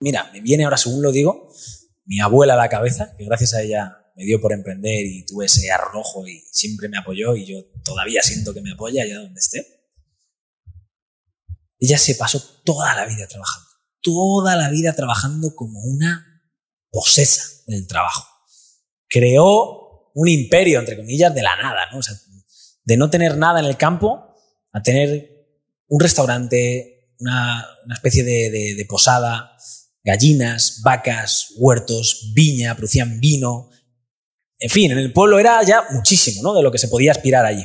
[0.00, 1.52] Mira, me viene ahora, según lo digo,
[2.04, 5.46] mi abuela a la cabeza, que gracias a ella me dio por emprender y tuve
[5.46, 9.40] ese arrojo y siempre me apoyó y yo todavía siento que me apoya allá donde
[9.40, 9.66] esté.
[11.78, 13.68] Ella se pasó toda la vida trabajando,
[14.02, 16.42] toda la vida trabajando como una
[16.90, 18.26] posesa del trabajo.
[19.08, 21.98] Creó un imperio, entre comillas, de la nada, ¿no?
[21.98, 22.14] O sea,
[22.84, 24.34] de no tener nada en el campo
[24.72, 25.30] a tener
[25.88, 29.56] un restaurante, una, especie de, posada,
[30.10, 33.70] gallinas, vacas, huertos, viña, producían vino.
[34.58, 36.52] En fin, en el pueblo era ya muchísimo, ¿no?
[36.52, 37.64] De lo que se podía aspirar allí.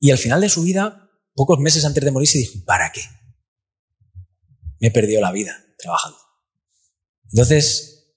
[0.00, 3.02] Y al final de su vida, pocos meses antes de morir, se dijo, ¿para qué?
[4.80, 6.18] Me he perdido la vida trabajando.
[7.30, 8.14] Entonces,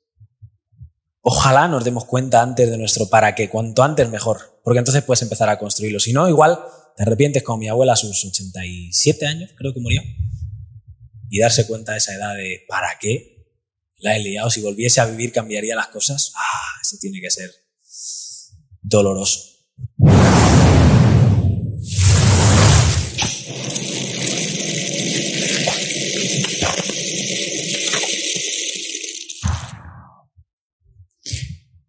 [1.22, 5.22] ojalá nos demos cuenta antes de nuestro para qué, cuanto antes mejor, porque entonces puedes
[5.22, 6.00] empezar a construirlo.
[6.00, 6.60] Si no, igual
[6.96, 10.02] te arrepientes como mi abuela a sus 87 años, creo que murió,
[11.30, 13.38] y darse cuenta de esa edad de ¿para qué?
[13.98, 16.31] La he liado, si volviese a vivir cambiaría las cosas.
[16.35, 17.49] Ah, eso tiene que ser
[18.82, 19.57] doloroso.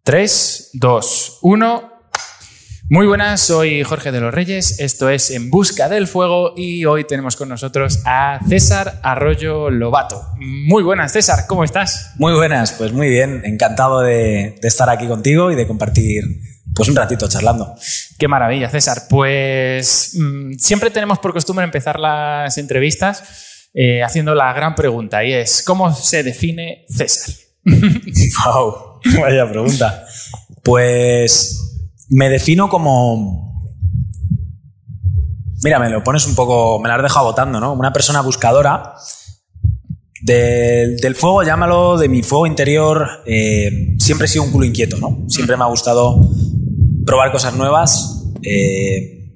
[0.03, 1.98] Tres, dos, uno.
[2.91, 7.03] Muy buenas, soy Jorge de los Reyes, esto es En Busca del Fuego y hoy
[7.03, 10.19] tenemos con nosotros a César Arroyo Lobato.
[10.39, 12.13] Muy buenas, César, ¿cómo estás?
[12.15, 16.23] Muy buenas, pues muy bien, encantado de, estar aquí contigo y de compartir
[16.73, 17.75] pues un ratito charlando.
[18.17, 19.03] Qué maravilla, César.
[19.07, 25.31] Pues mm, siempre tenemos por costumbre empezar las entrevistas eh, haciendo la gran pregunta y
[25.31, 27.35] es, ¿cómo se define César?
[27.65, 30.07] wow, vaya pregunta.
[30.63, 31.69] Pues
[32.09, 33.47] me defino como...
[35.61, 37.73] Mira, me lo pones un poco, me lo has dejado votando, ¿no?
[37.73, 38.95] Una persona buscadora
[40.21, 45.25] del, fuego, llámalo, de mi fuego interior, eh, siempre he sido un culo inquieto, ¿no?
[45.27, 46.19] Siempre me ha gustado
[47.05, 49.33] probar cosas nuevas, eh,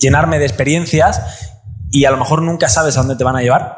[0.00, 1.20] llenarme de experiencias
[1.90, 3.76] y a lo mejor nunca sabes a dónde te van a llevar,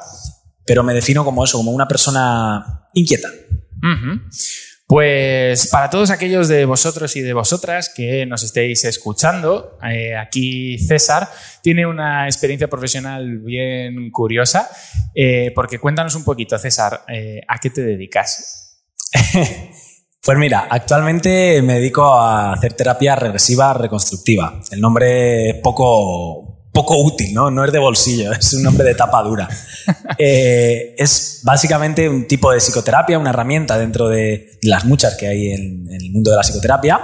[0.67, 3.29] pero me defino como eso, como una persona inquieta.
[4.93, 10.79] Pues para todos aquellos de vosotros y de vosotras que nos estéis escuchando, eh, aquí
[10.79, 11.31] César
[11.63, 14.69] tiene una experiencia profesional bien curiosa,
[15.15, 18.85] eh, porque cuéntanos un poquito, César, eh, ¿a qué te dedicas?
[20.23, 24.61] pues mira, actualmente me dedico a hacer terapia regresiva reconstructiva.
[24.73, 27.51] El nombre es poco, poco útil, ¿no?
[27.51, 29.49] No es de bolsillo, es un nombre de tapa dura.
[30.17, 35.49] Eh, es básicamente un tipo de psicoterapia, una herramienta dentro de las muchas que hay
[35.49, 37.01] en, el mundo de la psicoterapia.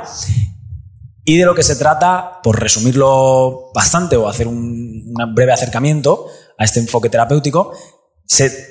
[1.24, 6.26] Y de lo que se trata, por resumirlo bastante o hacer un, breve acercamiento
[6.56, 7.72] a este enfoque terapéutico,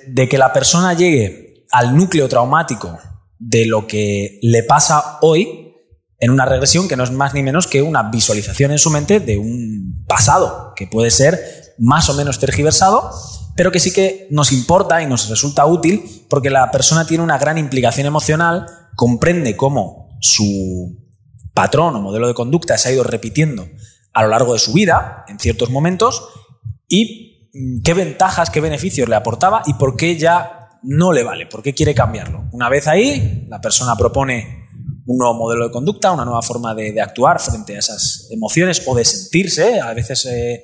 [0.07, 2.97] de que la persona llegue al núcleo traumático
[3.37, 5.73] de lo que le pasa hoy
[6.19, 9.19] en una regresión que no es más ni menos que una visualización en su mente
[9.19, 13.11] de un pasado, que puede ser más o menos tergiversado,
[13.55, 17.39] pero que sí que nos importa y nos resulta útil porque la persona tiene una
[17.39, 20.95] gran implicación emocional, comprende cómo su
[21.53, 23.67] patrón o modelo de conducta se ha ido repitiendo
[24.13, 26.29] a lo largo de su vida, en ciertos momentos,
[26.87, 31.47] y mm, qué ventajas, qué beneficios le aportaba y por qué ya no le vale,
[31.47, 32.45] por qué quiere cambiarlo.
[32.51, 34.66] Una vez ahí, la persona propone
[35.07, 38.93] un nuevo modelo de conducta, una nueva forma de, actuar frente a esas emociones o
[38.93, 39.79] de sentirse.
[39.79, 40.63] A veces eh,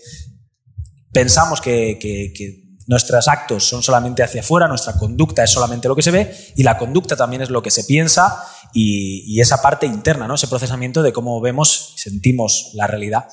[1.12, 6.12] pensamos que, nuestros actos son solamente hacia afuera, nuestra conducta es solamente lo que se
[6.12, 8.44] ve y la conducta también es lo que se piensa
[8.74, 10.36] y, y esa parte interna, ¿no?
[10.36, 13.30] ese procesamiento de cómo vemos sentimos la realidad.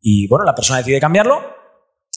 [0.00, 1.42] Y bueno, la persona decide cambiarlo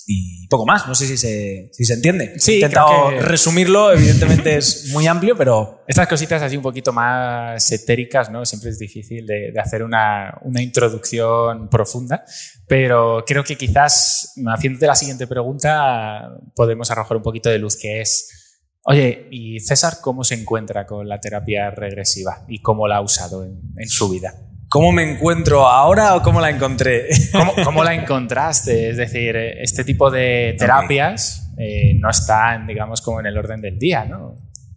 [0.09, 0.88] y poco más.
[0.88, 2.40] No sé si se, si se entiende.
[2.40, 5.84] Sí, He intentado resumirlo, evidentemente es muy amplio, pero...
[5.85, 8.46] Estas cositas así un poquito más etéricas, ¿no?
[8.46, 12.23] Siempre es difícil de, hacer una, una, introducción profunda,
[12.67, 18.01] pero creo que quizás haciéndote la siguiente pregunta podemos arrojar un poquito de luz, que
[18.01, 23.02] es, oye, ¿y César cómo se encuentra con la terapia regresiva y cómo la ha
[23.02, 24.47] usado en, en su vida?
[24.78, 27.08] ¿Cómo me encuentro ahora o cómo la encontré?
[27.64, 28.91] ¿Cómo, la encontraste?
[28.91, 33.79] Es decir, este tipo de terapias eh, no están, digamos, como en el orden del
[33.79, 34.35] día, ¿no?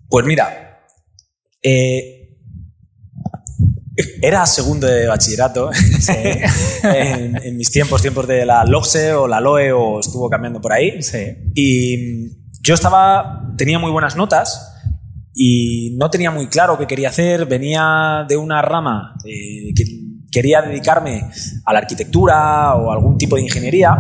[0.08, 0.86] Pues mira,
[1.62, 2.30] eh,
[4.22, 5.70] era segundo de bachillerato
[6.82, 10.98] en, mis tiempos, tiempos de la LOCSE o la LOE o estuvo cambiando por ahí.
[11.54, 14.79] Y yo estaba, tenía muy buenas notas
[15.34, 19.72] y no tenía muy claro qué quería hacer, venía de una rama que
[20.30, 21.22] quería dedicarme
[21.64, 23.96] a la arquitectura o algún tipo de ingeniería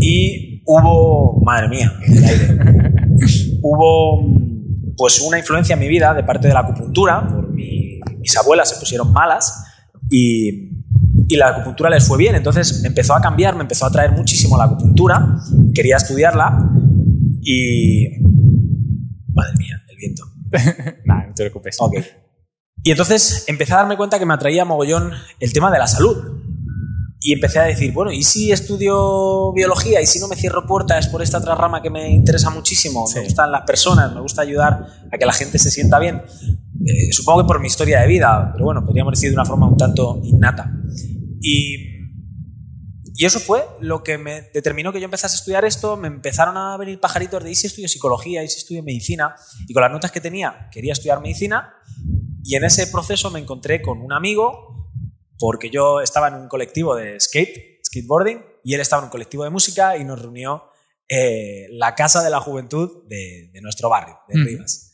[0.00, 2.58] y hubo, madre mía, el aire,
[3.62, 8.70] hubo pues una influencia en mi vida de parte de la acupuntura, por mis abuelas
[8.70, 9.64] se pusieron malas
[10.10, 10.70] y,
[11.28, 14.12] y, la acupuntura les fue bien, entonces me empezó a cambiar, me empezó a atraer
[14.12, 15.38] muchísimo la acupuntura,
[15.74, 16.70] quería estudiarla
[17.42, 18.08] y...
[19.34, 20.35] Madre mía, el viento.
[21.04, 21.76] Nada, no te preocupes.
[21.80, 21.96] Ok.
[22.82, 26.16] Y entonces empecé a darme cuenta que me atraía mogollón el tema de la salud.
[27.20, 30.00] Y empecé a decir, bueno, ¿y si estudio biología?
[30.00, 33.04] ¿Y si no me cierro puertas por esta otra rama que me interesa muchísimo?
[33.14, 36.22] Me gustan las personas, me gusta ayudar a que la gente se sienta bien.
[36.86, 39.66] Eh, supongo que por mi historia de vida, pero bueno, podríamos decir de una forma
[39.66, 40.70] un tanto innata.
[41.40, 41.95] Y,
[43.18, 45.96] y eso fue lo que me determinó que yo empezase a estudiar esto.
[45.96, 48.44] Me empezaron a venir pajaritos de, ¿y si estudio psicología?
[48.44, 49.34] ¿Y si estudio medicina?
[49.66, 51.74] Y con las notas que tenía, quería estudiar medicina.
[52.44, 54.92] Y en ese proceso me encontré con un amigo,
[55.38, 59.44] porque yo estaba en un colectivo de skate, skateboarding, y él estaba en un colectivo
[59.44, 60.64] de música y nos reunió
[61.08, 64.92] eh, la Casa de la Juventud de, de nuestro barrio, de Rivas.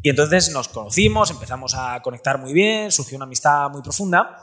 [0.00, 4.40] Y entonces nos conocimos, empezamos a conectar muy bien, surgió una amistad muy profunda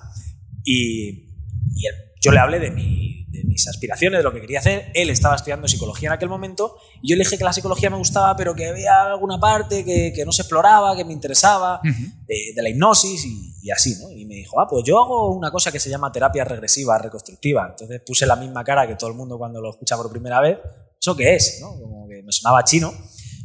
[0.64, 1.30] y,
[1.76, 1.88] y
[2.24, 4.92] yo le hablé de, mi, de, mis aspiraciones, de lo que quería hacer.
[4.94, 7.98] Él estaba estudiando psicología en aquel momento y yo le dije que la psicología me
[7.98, 11.88] gustaba, pero que había alguna parte que, que no se exploraba, que me interesaba, uh
[11.88, 12.26] -huh.
[12.26, 14.10] de, de, la hipnosis y, y, así, ¿no?
[14.12, 17.68] Y me dijo, ah, pues yo hago una cosa que se llama terapia regresiva, reconstructiva.
[17.70, 20.58] Entonces puse la misma cara que todo el mundo cuando lo escucha por primera vez.
[21.00, 21.60] ¿Eso qué es?
[21.60, 21.78] ¿no?
[21.80, 22.94] Como que me sonaba chino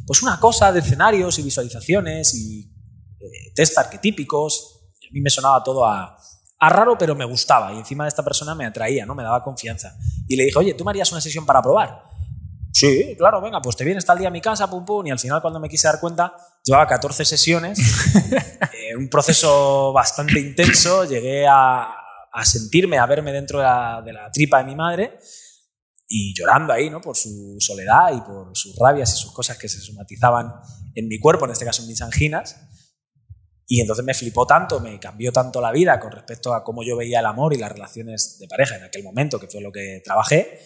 [0.09, 2.61] pues una cosa de escenarios y visualizaciones y
[3.19, 4.89] eh, test arquetípicos.
[5.07, 6.17] A mí me sonaba todo a,
[6.59, 7.73] a, raro, pero me gustaba.
[7.73, 9.15] Y encima de esta persona me atraía, ¿no?
[9.15, 9.95] Me daba confianza.
[10.27, 12.03] Y le dije, oye, ¿tú me harías una sesión para probar?
[12.71, 15.05] Sí, claro, venga, pues te vienes tal día a mi casa, pum, pum.
[15.07, 16.33] Y al final, cuando me quise dar cuenta,
[16.63, 17.79] llevaba 14 sesiones.
[18.73, 21.05] eh, un proceso bastante intenso.
[21.05, 21.89] Llegué a,
[22.31, 25.19] a, sentirme, a verme dentro de la, de la tripa de mi madre
[26.11, 26.99] y llorando ahí, ¿no?
[26.99, 30.51] Por su soledad y por sus rabias y sus cosas que se somatizaban
[30.95, 32.57] en mi cuerpo, en este caso en mis anginas.
[33.71, 36.97] Y entonces me flipó tanto, me cambió tanto la vida con respecto a cómo yo
[36.97, 40.01] veía el amor y las relaciones de pareja en aquel momento, que fue lo que
[40.03, 40.57] trabajé,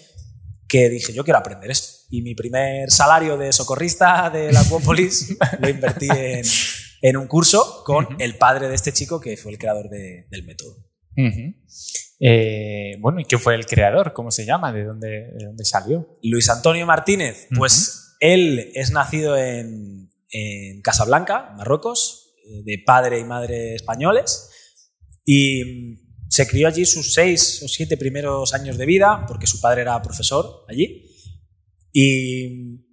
[0.69, 2.05] que dije, yo quiero aprender esto.
[2.09, 6.45] Y mi primer salario de socorrista de la Acuópolis lo invertí en,
[7.01, 8.15] en, un curso con uh -huh.
[8.19, 10.77] el padre de este chico, que fue el creador de, del método.
[11.17, 11.55] Uh -huh.
[12.21, 14.13] Eh, bueno, ¿y qué fue el creador?
[14.13, 14.71] ¿Cómo se llama?
[14.71, 16.17] ¿De dónde, de dónde salió?
[16.23, 17.47] Luis Antonio Martínez.
[17.53, 18.17] Pues uh -huh.
[18.21, 22.22] él es nacido en, en, Casablanca, Marruecos,
[22.63, 24.49] de padre y madre españoles,
[25.25, 25.99] y
[26.29, 30.01] se crió allí sus seis o siete primeros años de vida, porque su padre era
[30.01, 31.09] profesor allí.
[31.91, 32.83] Y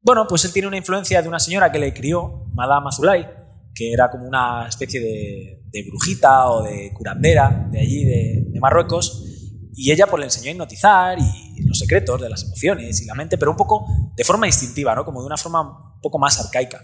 [0.00, 3.26] bueno, pues él tiene una influencia de una señora que le crió, Madame Azulay,
[3.74, 9.24] que era como una especie de, brujita o de curandera de allí, de, de, Marruecos,
[9.74, 13.14] y ella pues le enseñó a hipnotizar y los secretos de las emociones y la
[13.14, 13.86] mente, pero un poco
[14.16, 15.04] de forma instintiva, ¿no?
[15.04, 16.80] como de una forma un poco más arcaica.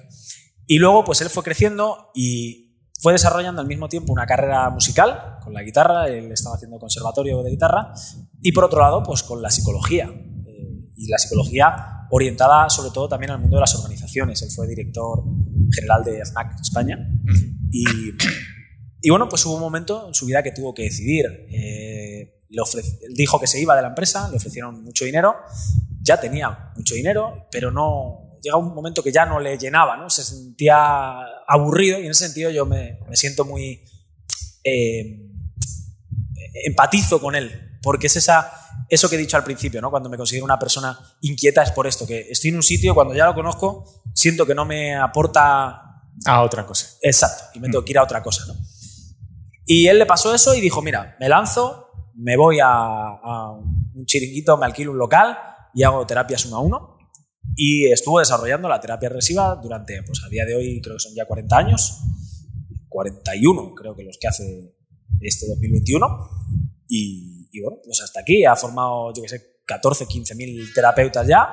[0.66, 5.38] Y luego pues él fue creciendo y fue desarrollando al mismo tiempo una carrera musical
[5.42, 7.92] con la guitarra, él estaba haciendo conservatorio de guitarra,
[8.40, 13.08] y por otro lado pues con la psicología, eh, y la psicología orientada sobre todo
[13.08, 14.40] también al mundo de las organizaciones.
[14.42, 15.22] Él fue director
[15.74, 16.98] general de FNAC España
[17.70, 17.84] y
[19.04, 21.26] y bueno, pues hubo un momento en su vida que tuvo que decidir.
[21.50, 22.62] Eh, le
[23.10, 25.34] dijo que se iba de la empresa, le ofrecieron mucho dinero,
[26.00, 30.10] ya tenía mucho dinero, pero no llega un momento que ya no le llenaba, ¿no?
[30.10, 33.82] Se sentía aburrido y en ese sentido yo me, me siento muy
[34.62, 35.20] eh,
[36.66, 38.52] empatizo con él, porque es esa,
[38.88, 39.90] eso que he dicho al principio, ¿no?
[39.90, 43.14] Cuando me considero una persona inquieta es por esto, que estoy en un sitio, cuando
[43.14, 45.80] ya lo conozco, siento que no me aporta...
[46.26, 46.96] A otra cosa.
[47.02, 48.54] Exacto, y me tengo que ir a otra cosa, ¿no?
[49.66, 54.04] Y él le pasó eso y dijo, mira, me lanzo, me voy a, a, un
[54.06, 55.36] chiringuito, me alquilo un local
[55.74, 56.93] y hago terapias uno a uno.
[57.56, 61.14] Y estuvo desarrollando la terapia regresiva durante, pues a día de hoy creo que son
[61.14, 62.00] ya 40 años,
[62.88, 64.74] 41 creo que los que hace
[65.20, 66.06] este 2021.
[66.88, 71.26] Y, y bueno, pues hasta aquí ha formado, yo que sé, 14, 15 mil terapeutas
[71.26, 71.48] ya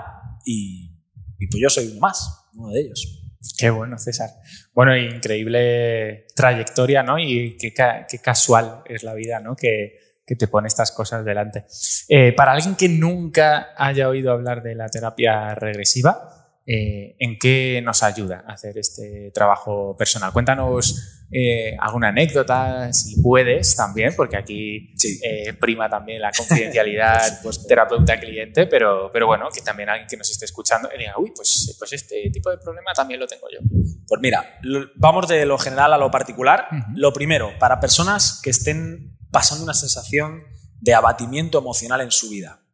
[0.45, 0.91] y,
[1.39, 3.17] y pues yo soy uno más, uno de ellos.
[3.57, 4.29] Qué bueno, César.
[4.73, 7.17] Bueno, increíble trayectoria, ¿no?
[7.17, 9.55] Y qué, qué casual es la vida, ¿no?
[9.55, 9.99] Que,
[10.31, 11.65] que te pone estas cosas delante.
[12.07, 17.81] Eh, para alguien que nunca haya oído hablar de la terapia regresiva, eh, ¿en qué
[17.83, 20.31] nos ayuda a hacer este trabajo personal?
[20.31, 25.19] Cuéntanos eh, alguna anécdota, si puedes también, porque aquí sí.
[25.59, 30.87] prima también la confidencialidad terapeuta-cliente, pero, pero bueno, que también alguien que nos esté escuchando
[30.97, 33.59] diga, uy, pues, pues este tipo de problema también lo tengo yo.
[34.07, 34.61] Pues mira,
[34.95, 36.67] vamos de lo general a lo particular.
[36.71, 36.85] Uh -huh.
[36.95, 40.43] Lo primero, para personas que estén pasando una sensación
[40.79, 42.65] de abatimiento emocional en su vida,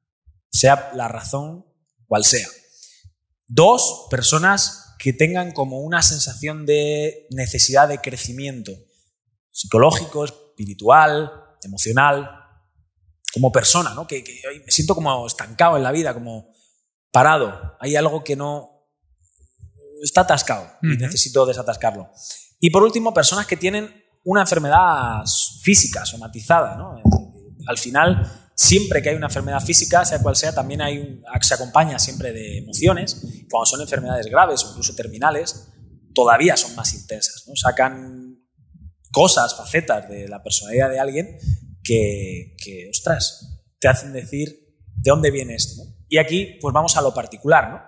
[0.49, 1.65] sea la razón
[2.07, 2.47] cual sea.
[3.47, 8.71] Dos, personas que tengan como una sensación de necesidad de crecimiento
[9.51, 11.31] psicológico, espiritual,
[11.63, 12.29] emocional,
[13.33, 14.07] como persona, ¿no?
[14.07, 14.23] Que,
[14.65, 16.51] me siento como estancado en la vida, como
[17.11, 17.75] parado.
[17.79, 18.87] Hay algo que no
[20.01, 22.11] está atascado y necesito desatascarlo.
[22.59, 25.23] Y por último, personas que tienen una enfermedad
[25.61, 27.01] física, somatizada, ¿no?
[27.65, 31.53] Al final, siempre que hay una enfermedad física, sea cual sea, también hay un, se
[31.53, 33.21] acompaña siempre de emociones.
[33.49, 35.69] Cuando son enfermedades graves o incluso terminales,
[36.13, 37.55] todavía son más intensas, ¿no?
[37.55, 38.37] Sacan
[39.13, 41.37] cosas, facetas de la personalidad de alguien
[41.81, 45.83] que, ostras, te hacen decir de dónde viene esto.
[46.09, 47.69] Y aquí, pues vamos a lo particular.
[47.69, 47.81] ¿no?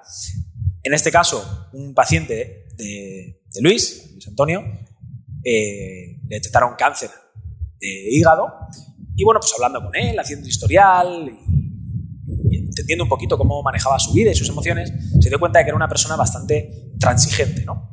[0.83, 4.63] En este caso, un paciente de, Luis, Luis Antonio,
[5.43, 7.09] eh, le detectaron cáncer
[7.79, 8.47] de hígado.
[9.15, 11.29] Y bueno, pues hablando con él, haciendo historial
[12.49, 15.65] y entendiendo un poquito cómo manejaba su vida y sus emociones, se dio cuenta de
[15.65, 17.89] que era una persona bastante transigente, ¿no?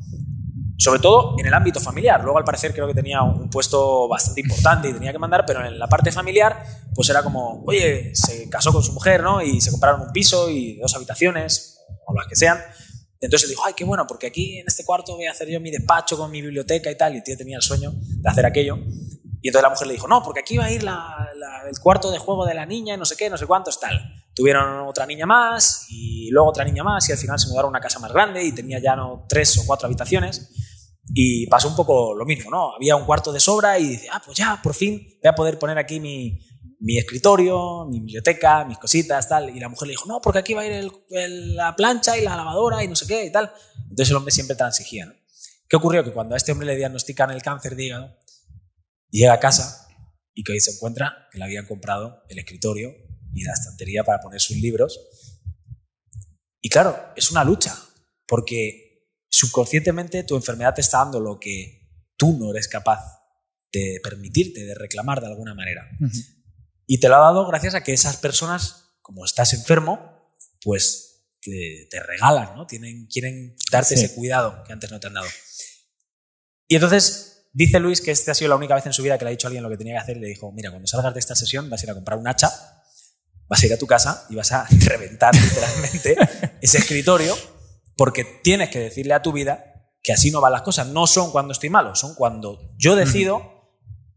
[0.79, 2.23] sobre todo en el ámbito familiar.
[2.23, 5.67] Luego, al parecer, creo que tenía un puesto bastante importante y tenía que mandar, pero
[5.67, 6.63] en la parte familiar,
[6.95, 9.41] pues era como, oye, se casó con su mujer, ¿no?
[9.41, 12.59] Y se compraron un piso y dos habitaciones, o las que sean.
[13.27, 15.71] Entonces dijo, ay, qué bueno, porque aquí en este cuarto voy a hacer yo mi
[15.71, 17.15] despacho con mi biblioteca y tal.
[17.15, 18.79] Y el tío tenía el sueño de hacer aquello.
[19.43, 22.19] Y entonces la mujer le dijo, no, porque aquí va a ir el cuarto de
[22.19, 24.01] juego de la niña y no sé qué, no sé cuántos, tal.
[24.35, 27.71] Tuvieron otra niña más y luego otra niña más y al final se mudaron a
[27.71, 30.51] una casa más grande y tenía ya no tres o cuatro habitaciones.
[31.15, 32.75] Y pasó un poco lo mismo, ¿no?
[32.75, 35.59] Había un cuarto de sobra y dice, ah, pues ya, por fin voy a poder
[35.59, 36.41] poner aquí mi,
[36.81, 39.51] mi escritorio, mi biblioteca, mis cositas, tal.
[39.55, 42.37] Y la mujer le dijo, no, porque aquí va a ir la plancha y la
[42.37, 43.53] lavadora y no sé qué y tal.
[43.83, 45.15] Entonces el hombre siempre transigía, ¿no?
[45.69, 46.05] ¿Qué ocurrió?
[46.05, 48.17] Que cuando a este hombre le diagnostican el cáncer de hígado,
[49.11, 49.89] llega a casa
[50.33, 52.95] y que se encuentra que le habían comprado el escritorio
[53.33, 55.01] y la estantería para poner sus libros.
[56.61, 57.75] Y claro, es una lucha,
[58.27, 63.01] porque subconscientemente tu enfermedad te está dando lo que tú no eres capaz
[63.73, 65.89] de permitirte, de reclamar de alguna manera.
[66.87, 70.29] Y te lo ha dado gracias a que esas personas, como estás enfermo,
[70.63, 71.07] pues
[71.41, 72.67] te, regalan, ¿no?
[72.67, 75.27] Tienen, quieren darte ese cuidado que antes no te han dado.
[76.69, 79.25] Y entonces dice Luis que esta ha sido la única vez en su vida que
[79.25, 80.87] le ha dicho a alguien lo que tenía que hacer y le dijo, mira, cuando
[80.87, 82.51] salgas de esta sesión vas a ir a comprar un hacha,
[83.49, 86.17] vas a ir a tu casa y vas a reventar literalmente
[86.61, 87.37] ese escritorio
[87.97, 90.87] porque tienes que decirle a tu vida que así no van las cosas.
[90.87, 93.73] No son cuando estoy malo, son cuando yo decido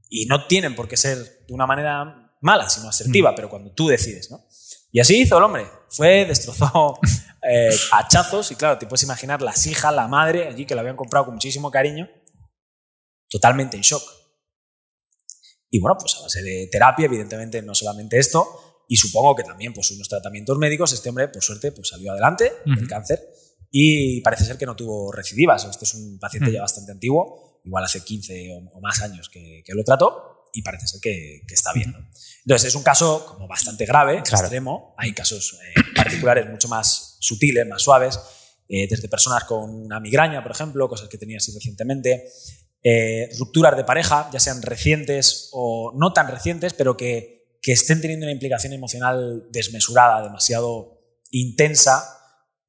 [0.09, 3.87] y no tienen por qué ser de una manera mala, sino asertiva, pero cuando tú
[3.87, 4.45] decides, ¿no?
[4.91, 5.67] Y así hizo el hombre.
[5.89, 6.99] Fue, destrozó
[7.49, 10.95] eh, hachazos y claro, te puedes imaginar las hijas, la madre, allí que lo habían
[10.95, 12.09] comprado con muchísimo cariño,
[13.29, 14.03] totalmente en shock.
[15.69, 19.71] Y bueno, pues a base de terapia, evidentemente no solamente esto, y supongo que también
[19.71, 23.19] pues unos tratamientos médicos, este hombre por suerte pues salió adelante del cáncer
[23.71, 25.63] y parece ser que no tuvo recidivas.
[25.65, 29.83] Este es un paciente ya bastante antiguo, igual hace 15 o, más años que, lo
[29.83, 31.93] trató y parece ser que, está bien.
[32.45, 34.93] Entonces es un caso como bastante grave, extremo.
[34.97, 38.19] Hay casos eh, particulares mucho más sutiles, más suaves,
[38.67, 42.29] eh, desde personas con una migraña, por ejemplo, cosas que tenía así recientemente,
[42.83, 48.01] eh, rupturas de pareja, ya sean recientes o no tan recientes, pero que, que estén
[48.01, 50.99] teniendo una implicación emocional desmesurada, demasiado
[51.31, 52.15] intensa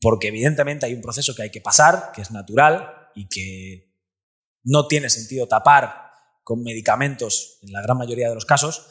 [0.00, 3.94] porque evidentemente hay un proceso que hay que pasar, que es natural y que
[4.64, 6.09] no tiene sentido tapar
[6.50, 8.82] con medicamentos en la gran mayoría de los casos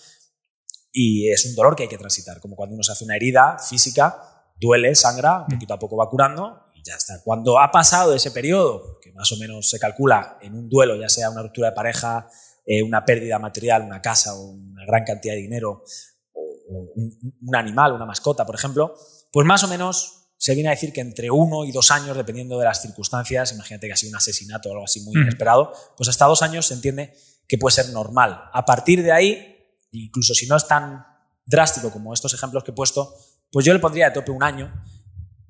[0.94, 3.58] y es un dolor que hay que transitar, como cuando uno se hace una herida
[3.60, 4.18] física,
[4.58, 7.22] duele, sangra, poquito a poco va curando y ya está.
[7.22, 11.10] Cuando ha pasado ese periodo, que más o menos se calcula en un duelo, ya
[11.10, 12.30] sea una ruptura de pareja,
[12.66, 15.84] eh, una pérdida material, una casa o una gran cantidad de dinero,
[16.32, 18.96] o, un animal, una mascota, por ejemplo,
[19.34, 22.58] pues más o menos se viene a decir que entre uno y dos años, dependiendo
[22.58, 26.08] de las circunstancias, imagínate que ha sido un asesinato o algo así muy inesperado, pues
[26.08, 27.14] hasta dos años se entiende
[27.50, 28.44] que puede ser normal.
[28.54, 29.58] A partir de ahí,
[29.92, 31.04] incluso si no es tan
[31.46, 33.16] drástico como estos ejemplos que he puesto,
[33.52, 34.72] pues yo le pondría de tope un año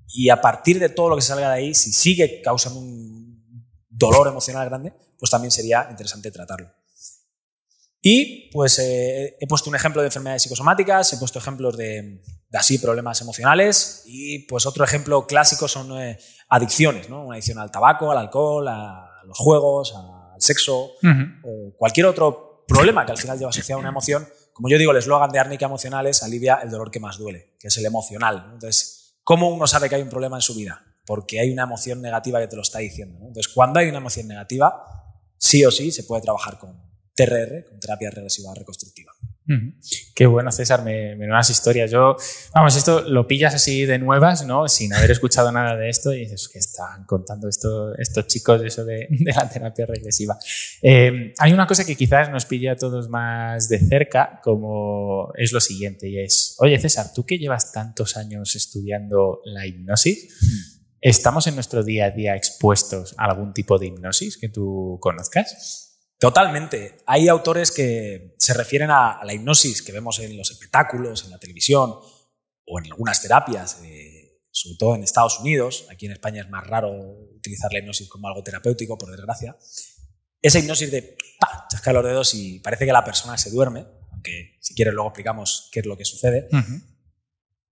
[0.07, 4.29] y a partir de todo lo que salga de ahí, si sigue causando un dolor
[4.29, 6.71] emocional grande, pues también sería interesante tratarlo.
[8.01, 12.77] Y pues eh, he puesto un ejemplo de enfermedades psicosomáticas, he puesto ejemplos de, así
[12.77, 17.25] problemas emocionales y pues otro ejemplo clásico son eh, adicciones, ¿no?
[17.25, 19.93] Una adicción al tabaco, al alcohol, a los juegos,
[20.39, 20.93] al sexo
[21.43, 24.27] o cualquier otro problema que al final lleva asociado a una emoción.
[24.53, 27.55] Como yo digo, el eslogan de árnica emocional es alivia el dolor que más duele,
[27.59, 28.51] que es el emocional.
[28.53, 30.83] Entonces, ¿cómo uno sabe que hay un problema en su vida?
[31.05, 33.17] Porque hay una emoción negativa que te lo está diciendo.
[33.19, 34.83] Entonces, cuando hay una emoción negativa,
[35.37, 36.77] sí o sí se puede trabajar con
[37.15, 39.11] TRR, con terapia regresiva reconstructiva.
[40.13, 41.89] Qué bueno, César, me, me nuevas historias.
[41.89, 42.15] Yo,
[42.53, 44.67] vamos, esto lo pillas así de nuevas, ¿no?
[44.67, 48.67] Sin haber escuchado nada de esto y dices, ¿qué están contando esto, estos chicos de
[48.67, 50.37] eso de, la terapia regresiva?
[50.81, 55.51] Eh, hay una cosa que quizás nos pilla a todos más de cerca, como es
[55.51, 61.47] lo siguiente, y es, oye, César, tú que llevas tantos años estudiando la hipnosis, ¿estamos
[61.47, 65.88] en nuestro día a día expuestos a algún tipo de hipnosis que tú conozcas?
[66.19, 66.97] Totalmente.
[67.05, 71.39] Hay autores que se refieren a, la hipnosis que vemos en los espectáculos, en la
[71.39, 71.95] televisión
[72.65, 75.87] o en algunas terapias, eh, sobre todo en Estados Unidos.
[75.89, 79.57] Aquí en España es más raro utilizar la hipnosis como algo terapéutico, por desgracia.
[80.41, 81.67] Esa hipnosis de ¡pa!
[81.69, 85.69] chascar los dedos y parece que la persona se duerme, aunque si quieres luego explicamos
[85.71, 86.49] qué es lo que sucede.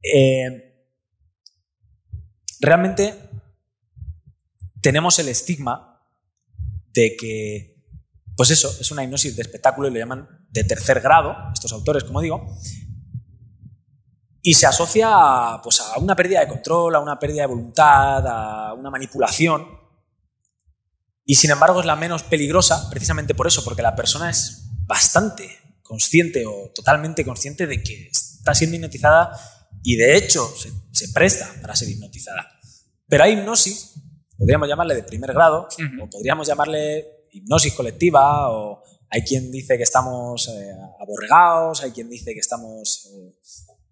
[0.02, 0.86] Eh,
[2.62, 3.14] realmente
[4.82, 6.02] tenemos el estigma
[6.94, 7.77] de que
[8.38, 12.04] pues eso, es una hipnosis de espectáculo y lo llaman de tercer grado, estos autores,
[12.04, 12.56] como digo,
[14.44, 18.26] y se asocia a, pues, a una pérdida de control, a una pérdida de voluntad,
[18.26, 19.68] a una manipulación.
[21.26, 25.58] Y sin embargo es la menos peligrosa precisamente por eso, porque la persona es bastante
[25.82, 29.32] consciente o totalmente consciente de que está siendo hipnotizada
[29.84, 30.48] y de hecho
[30.92, 32.48] se, presta para ser hipnotizada.
[33.08, 33.96] Pero hay hipnosis,
[34.38, 35.68] podríamos llamarle de primer grado,
[36.02, 42.10] o podríamos llamarle hipnosis colectiva o hay quien dice que estamos eh, aborregados, hay quien
[42.10, 43.10] dice que estamos...
[43.14, 43.36] Eh,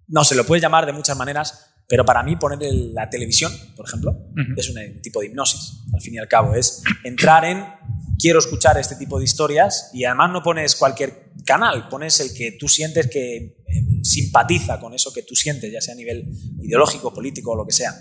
[0.07, 3.87] no, se lo puede llamar de muchas maneras, pero para mí poner la televisión, por
[3.87, 4.15] ejemplo,
[4.55, 6.53] es un tipo de hipnosis, al fin y al cabo.
[6.53, 7.63] Es entrar en,
[8.19, 12.53] quiero escuchar este tipo de historias y además no pones cualquier canal, pones el que
[12.53, 13.55] tú sientes que eh,
[14.03, 16.27] simpatiza con eso que tú sientes, ya sea a nivel
[16.59, 17.93] ideológico, político o lo que sea.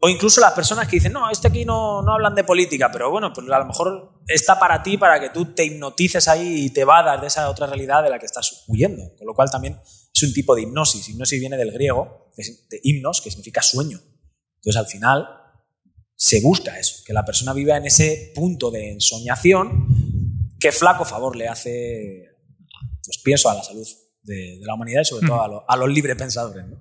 [0.00, 3.10] O incluso las personas que dicen, no, este aquí no, no hablan de política, pero
[3.10, 6.70] bueno, pues a lo mejor está para ti, para que tú te hipnotices ahí y
[6.70, 9.02] te vadas de esa otra realidad de la que estás huyendo.
[9.16, 11.08] Con lo cual también es un tipo de hipnosis.
[11.08, 14.00] Hipnosis viene del griego, de himnos, que significa sueño.
[14.56, 15.28] Entonces al final
[16.16, 19.88] se busca eso, que la persona viva en ese punto de ensoñación
[20.58, 22.36] que flaco favor le hace,
[23.04, 23.86] pues pienso, a la salud
[24.22, 26.64] de, la humanidad y sobre todo a, a los libres pensadores.
[26.66, 26.78] ¿no?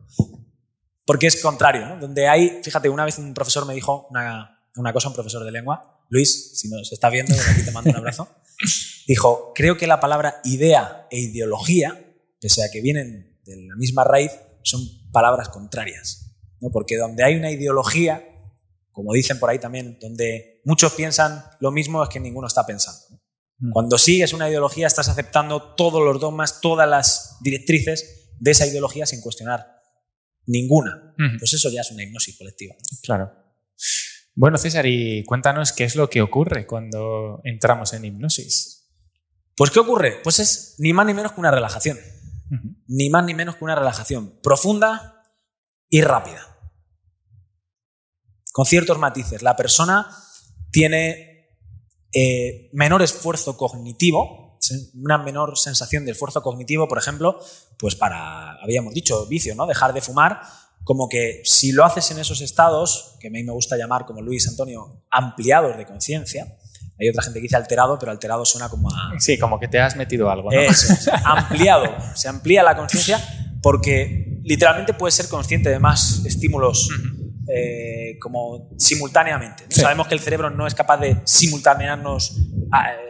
[1.05, 1.97] porque es contrario, ¿no?
[1.99, 5.51] Donde hay, fíjate, una vez un profesor me dijo una, una cosa, un profesor de
[5.51, 8.29] lengua, Luis, si nos está viendo, aquí te mando un abrazo,
[9.07, 14.03] dijo, creo que la palabra idea e ideología, pese a que vienen de la misma
[14.03, 14.79] raíz, son
[15.11, 16.69] palabras contrarias, ¿no?
[16.69, 18.23] Porque donde hay una ideología,
[18.91, 22.99] como dicen por ahí también, donde muchos piensan lo mismo es que ninguno está pensando.
[23.57, 23.71] Mm.
[23.71, 29.07] Cuando sigues una ideología estás aceptando todos los dogmas, todas las directrices de esa ideología
[29.07, 29.65] sin cuestionar
[30.45, 31.15] ninguna.
[31.39, 32.75] Pues eso ya es una hipnosis colectiva.
[33.01, 33.31] Claro.
[34.35, 38.89] Bueno, César, y cuéntanos qué es lo que ocurre cuando entramos en hipnosis.
[39.55, 40.19] Pues ¿qué ocurre?
[40.23, 41.99] Pues es ni más ni menos que una relajación.
[42.87, 45.23] Ni más ni menos que una relajación profunda
[45.89, 46.57] y rápida.
[48.51, 49.43] Con ciertos matices.
[49.43, 50.09] La persona
[50.71, 51.33] tiene
[52.11, 54.59] eh, menor esfuerzo cognitivo,
[54.95, 57.39] una menor sensación de esfuerzo cognitivo, por ejemplo,
[57.77, 59.67] pues para, habíamos dicho, vicio, ¿no?
[59.67, 60.41] Dejar de fumar,
[60.83, 64.21] como que si lo haces en esos estados, que a mí me gusta llamar como
[64.21, 66.57] Luis Antonio, ampliados de conciencia,
[66.99, 69.19] hay otra gente que dice alterado, pero alterado suena como a...
[69.19, 70.59] Sí, como que te has metido algo, ¿no?
[70.59, 73.19] Eso, ampliado, se amplía la conciencia
[73.61, 76.89] porque literalmente puedes ser consciente de más estímulos
[77.47, 79.65] eh, como simultáneamente.
[79.69, 82.37] Sabemos que el cerebro no es capaz de simultanearnos,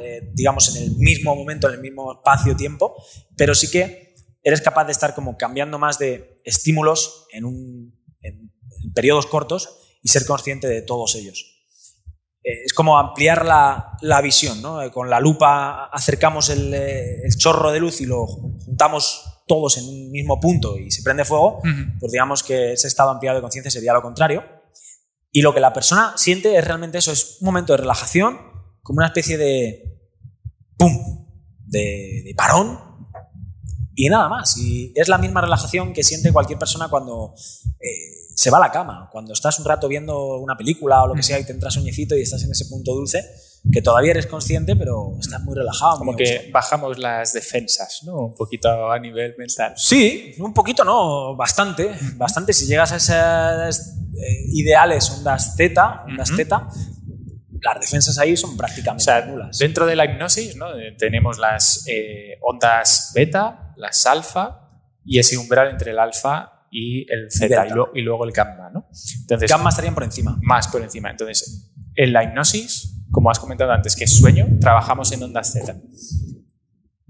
[0.02, 2.96] eh, digamos, en el mismo momento, en el mismo espacio-tiempo,
[3.36, 8.52] pero sí que eres capaz de estar como cambiando más de estímulos en, un, en,
[8.94, 11.66] periodos cortos y ser consciente de todos ellos.
[12.44, 14.92] Eh, es como ampliar la, la visión, ¿no?
[14.92, 20.12] Con la lupa acercamos el, el chorro de luz y lo juntamos todos en un
[20.12, 21.62] mismo punto y se prende fuego,
[22.00, 24.44] pues digamos que ese estado ampliado de conciencia sería lo contrario.
[25.32, 28.38] Y lo que la persona siente es realmente eso, es un momento de relajación,
[28.84, 30.00] como una especie de
[30.78, 31.26] ¡pum!
[31.66, 32.93] de, parón
[33.96, 34.58] y nada más.
[34.58, 37.34] Y es la misma relajación que siente cualquier persona cuando
[37.80, 37.88] eh,
[38.36, 41.24] se va a la cama, cuando estás un rato viendo una película o lo que
[41.24, 43.24] sea y te entras sueñecito y estás en ese punto dulce
[43.72, 46.00] que todavía eres consciente, pero estás muy relajado.
[46.00, 48.18] Como que bajamos las defensas, ¿no?
[48.28, 49.74] Un poquito a nivel mental.
[49.78, 51.36] Sí, un poquito, ¿no?
[51.36, 52.52] Bastante, bastante.
[52.52, 56.68] Si llegas a esas eh, ideales ondas Z, ondas Z,
[57.62, 59.58] las defensas ahí son prácticamente nulas.
[59.58, 60.78] Dentro de la hipnosis, ¿no?
[60.78, 64.70] Eh, tenemos las eh, ondas beta, las alfa
[65.06, 68.88] y ese umbral entre el alfa y el zeta y, luego el gamma, ¿no?
[69.22, 70.38] Entonces, gamma estarían por encima.
[70.42, 71.12] Más por encima.
[71.12, 75.78] Entonces, en la hipnosis como has comentado antes, que es sueño, trabajamos en ondas Z.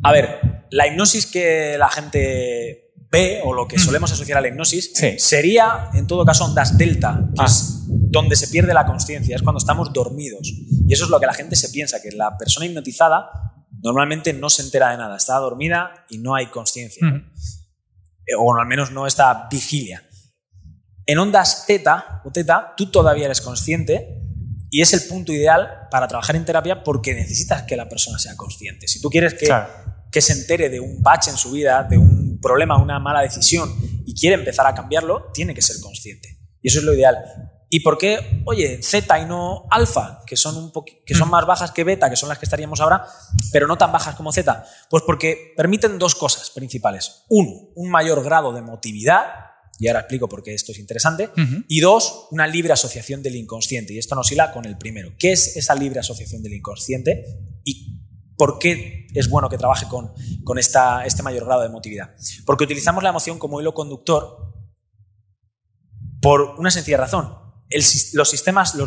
[0.04, 4.50] A ver, la hipnosis que la gente ve o lo que solemos asociar a la
[4.50, 7.46] hipnosis sería, en todo caso, ondas delta, que ah.
[7.46, 10.54] es donde se pierde la conciencia, es cuando estamos dormidos.
[10.86, 14.50] Y eso es lo que la gente se piensa, que la persona hipnotizada normalmente no
[14.50, 17.08] se entera de nada, está dormida y no hay conciencia.
[18.26, 20.04] Eh, o al menos no está vigilia.
[21.06, 24.22] En ondas teta o teta, tú todavía eres consciente
[24.70, 28.36] y es el punto ideal para trabajar en terapia porque necesitas que la persona sea
[28.38, 28.88] consciente.
[28.88, 29.48] Si tú quieres que,
[30.12, 33.70] que se entere de un bache en su vida, de un problema, una mala decisión
[34.06, 36.40] y quiere empezar a cambiarlo, tiene que ser consciente.
[36.62, 37.18] Y eso es lo ideal.
[37.74, 40.72] ¿Y por qué, oye, Z y no alfa, que son, un
[41.04, 41.32] que son mm.
[41.32, 43.04] más bajas que beta, que son las que estaríamos ahora,
[43.52, 44.64] pero no tan bajas como Z?
[44.92, 47.24] Pues porque permiten dos cosas principales.
[47.30, 49.24] Uno, un mayor grado de emotividad,
[49.80, 51.32] y ahora explico por qué esto es interesante.
[51.68, 53.92] Y dos, una libre asociación del inconsciente.
[53.92, 55.16] Y esto nos hila con el primero.
[55.18, 57.26] ¿Qué es esa libre asociación del inconsciente?
[57.64, 58.04] ¿Y
[58.38, 62.12] por qué es bueno que trabaje con, con esta, este mayor grado de emotividad?
[62.46, 64.54] Porque utilizamos la emoción como hilo conductor
[66.22, 67.42] por una sencilla razón
[67.74, 68.14] los,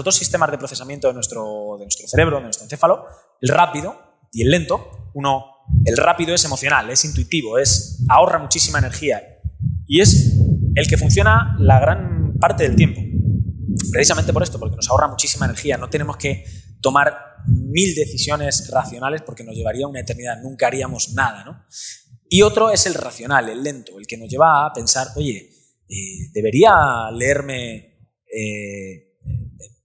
[0.05, 3.07] dos sistemas de procesamiento de nuestro, de nuestro cerebro, de nuestro encéfalo,
[3.41, 3.97] el rápido
[4.33, 5.45] y el lento, uno,
[5.85, 9.23] el rápido es emocional, es intuitivo, es, ahorra muchísima energía
[9.87, 10.35] y es
[10.75, 13.01] el que funciona la gran parte del tiempo.
[13.91, 16.45] Precisamente por esto, porque nos ahorra muchísima energía, no tenemos que
[16.81, 17.15] tomar
[17.47, 21.45] mil decisiones racionales porque nos llevaría una eternidad, nunca haríamos nada.
[21.45, 21.65] ¿no?
[22.29, 25.51] Y otro es el racional, el lento, el que nos lleva a pensar, oye,
[25.89, 27.96] eh, debería leerme
[28.33, 29.07] eh,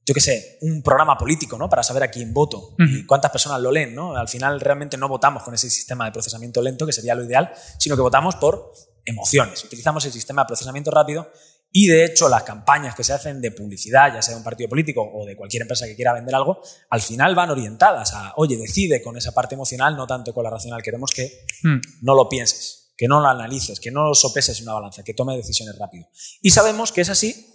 [0.05, 1.69] yo qué sé, un programa político, ¿no?
[1.69, 4.15] Para saber a quién voto y cuántas personas lo leen, ¿no?
[4.15, 7.53] Al final realmente no votamos con ese sistema de procesamiento lento, que sería lo ideal,
[7.77, 8.73] sino que votamos por
[9.05, 9.63] emociones.
[9.63, 11.31] Utilizamos el sistema de procesamiento rápido
[11.71, 14.67] y de hecho las campañas que se hacen de publicidad, ya sea de un partido
[14.69, 18.57] político o de cualquier empresa que quiera vender algo, al final van orientadas a, oye,
[18.57, 20.81] decide con esa parte emocional, no tanto con la racional.
[20.81, 21.79] Queremos que mm.
[22.01, 25.13] no lo pienses, que no lo analices, que no lo sopeses en una balanza, que
[25.13, 26.07] tome decisiones rápido.
[26.41, 27.50] Y sabemos que es así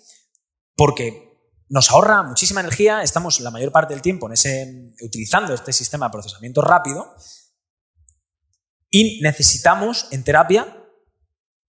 [0.76, 1.26] porque
[1.68, 6.06] nos ahorra muchísima energía, estamos la mayor parte del tiempo en ese, utilizando este sistema
[6.06, 7.16] de procesamiento rápido
[8.90, 10.84] y necesitamos en terapia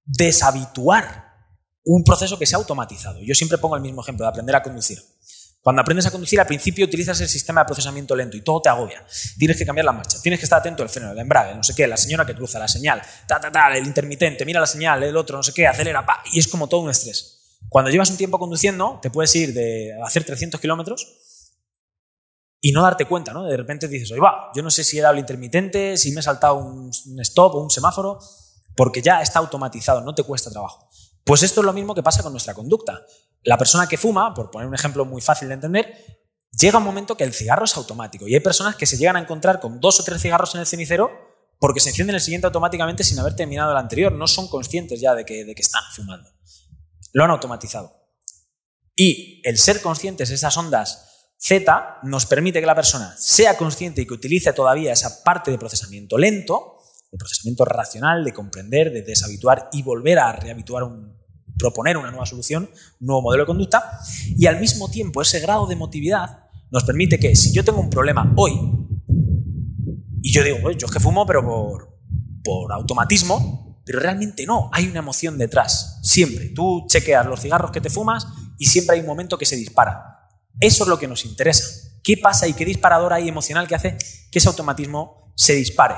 [0.05, 1.27] deshabituar
[1.83, 3.19] un proceso que se ha automatizado.
[3.23, 5.01] Yo siempre pongo el mismo ejemplo de aprender a conducir.
[5.61, 8.69] Cuando aprendes a conducir, al principio utilizas el sistema de procesamiento lento y todo te
[8.69, 9.05] agobia.
[9.37, 11.73] Tienes que cambiar la marcha, tienes que estar atento al freno, al embrague, no sé
[11.73, 15.03] qué, la señora que cruza, la señal, ta, ta, ta, el intermitente, mira la señal,
[15.03, 17.36] el otro, no sé qué, acelera, pa, y es como todo un estrés.
[17.69, 21.07] Cuando llevas un tiempo conduciendo, te puedes ir de hacer 300 kilómetros
[22.61, 23.43] y no darte cuenta, ¿no?
[23.43, 26.21] De repente dices, oye, va, yo no sé si he dado el intermitente, si me
[26.21, 28.19] he saltado un, stop o un semáforo,
[28.75, 30.87] porque ya está automatizado, no te cuesta trabajo.
[31.23, 33.05] Pues esto es lo mismo que pasa con nuestra conducta.
[33.43, 35.93] La persona que fuma, por poner un ejemplo muy fácil de entender,
[36.57, 39.19] llega un momento que el cigarro es automático y hay personas que se llegan a
[39.19, 41.11] encontrar con dos o tres cigarros en el cenicero
[41.59, 45.13] porque se encienden el siguiente automáticamente sin haber terminado el anterior, no son conscientes ya
[45.15, 46.36] de que, de que están fumando
[47.17, 47.95] lo han automatizado.
[48.95, 54.03] Y el ser conscientes de esas ondas Z nos permite que la persona sea consciente
[54.03, 56.77] y que utilice todavía esa parte de procesamiento lento,
[57.11, 61.17] de procesamiento racional, de comprender, de deshabituar y volver a rehabituar, un,
[61.57, 63.99] proponer una nueva solución, un nuevo modelo de conducta.
[64.37, 67.89] Y al mismo tiempo ese grado de emotividad nos permite que si yo tengo un
[67.89, 68.51] problema hoy
[70.21, 71.97] y yo digo, yo es que fumo pero por,
[72.43, 76.49] por automatismo, pero realmente no, hay una emoción detrás, siempre.
[76.49, 80.27] Tú chequeas los cigarros que te fumas y siempre hay un momento que se dispara.
[80.59, 81.63] Eso es lo que nos interesa.
[82.03, 83.97] ¿Qué pasa y qué disparador hay emocional que hace
[84.29, 85.95] que ese automatismo se dispare?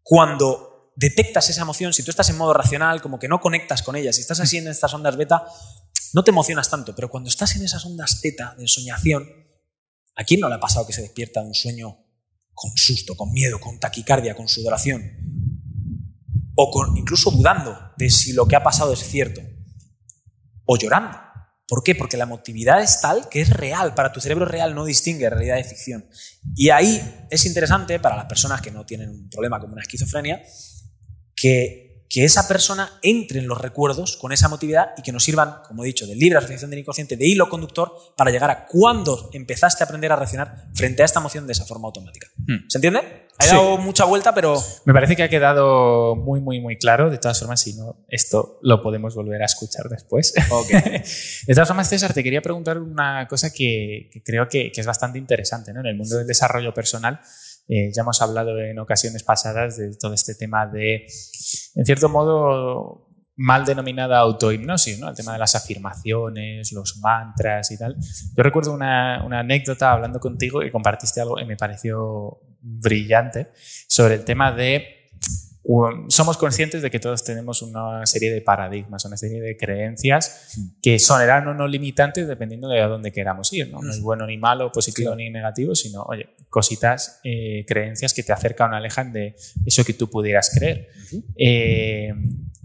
[0.00, 3.96] Cuando detectas esa emoción, si tú estás en modo racional, como que no conectas con
[3.96, 5.44] ella, si estás así en estas ondas beta,
[6.12, 9.28] no te emocionas tanto, pero cuando estás en esas ondas teta de soñación,
[10.14, 11.98] ¿a quién no le ha pasado que se despierta de un sueño
[12.54, 15.45] con susto, con miedo, con taquicardia, con sudoración?
[16.56, 19.42] O incluso dudando de si lo que ha pasado es cierto,
[20.64, 21.18] o llorando.
[21.68, 21.94] ¿Por qué?
[21.94, 25.56] Porque la emotividad es tal que es real, para tu cerebro real no distingue realidad
[25.56, 26.08] de ficción.
[26.54, 30.42] Y ahí es interesante para las personas que no tienen un problema como una esquizofrenia,
[31.34, 35.56] que que esa persona entre en los recuerdos con esa emotividad y que nos sirvan,
[35.66, 39.30] como he dicho, de libre asociación del inconsciente, de hilo conductor, para llegar a cuándo
[39.32, 42.28] empezaste a aprender a reaccionar frente a esta emoción de esa forma automática.
[42.36, 42.68] Hmm.
[42.68, 43.26] ¿Se entiende?
[43.38, 44.62] Ha dado mucha vuelta, pero...
[44.84, 47.10] Me parece que ha quedado muy, muy, muy claro.
[47.10, 50.32] De todas formas, si no, esto lo podemos volver a escuchar después.
[51.46, 55.74] de todas formas, César, te quería preguntar una cosa que, creo que, es bastante interesante
[55.74, 55.80] ¿no?
[55.80, 57.20] en el mundo del desarrollo personal.
[57.68, 61.06] Eh, ya hemos hablado en ocasiones pasadas de todo este tema de,
[61.76, 65.10] en cierto modo, mal denominada autohipnosis, ¿no?
[65.10, 67.96] El tema de las afirmaciones, los mantras y tal.
[68.34, 73.52] Yo recuerdo una, una anécdota hablando contigo y compartiste algo que me pareció brillante
[73.88, 74.95] sobre el tema de
[76.08, 80.98] somos conscientes de que todos tenemos una serie de paradigmas, una serie de creencias que
[80.98, 83.70] son eran o no limitantes dependiendo de a dónde queramos ir.
[83.70, 88.22] No, no es bueno ni malo, positivo ni negativo, sino, oye, cositas, eh, creencias que
[88.22, 90.88] te acercan o alejan de eso que tú pudieras creer.
[91.36, 92.12] eh,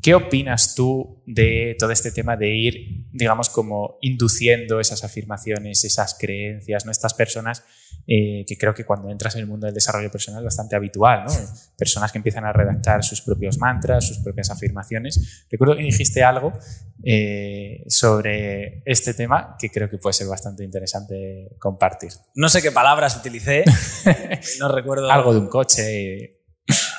[0.02, 6.16] ¿Qué opinas tú de todo este tema de ir, digamos, como induciendo esas afirmaciones, esas
[6.20, 6.92] creencias, ¿no?
[6.92, 7.64] Estas personas
[8.08, 11.26] eh, que creo que cuando entras en el mundo del desarrollo personal es bastante habitual,
[11.26, 11.32] ¿no?
[11.78, 15.46] Personas que empiezan a redactar sus propios mantras, sus propias afirmaciones.
[15.52, 16.52] Recuerdo que dijiste algo
[17.04, 22.12] eh, sobre este tema que creo que puede ser bastante interesante compartir.
[22.34, 23.66] No sé qué palabras utilicé,
[24.60, 25.12] no recuerdo.
[25.12, 26.41] Algo de un coche.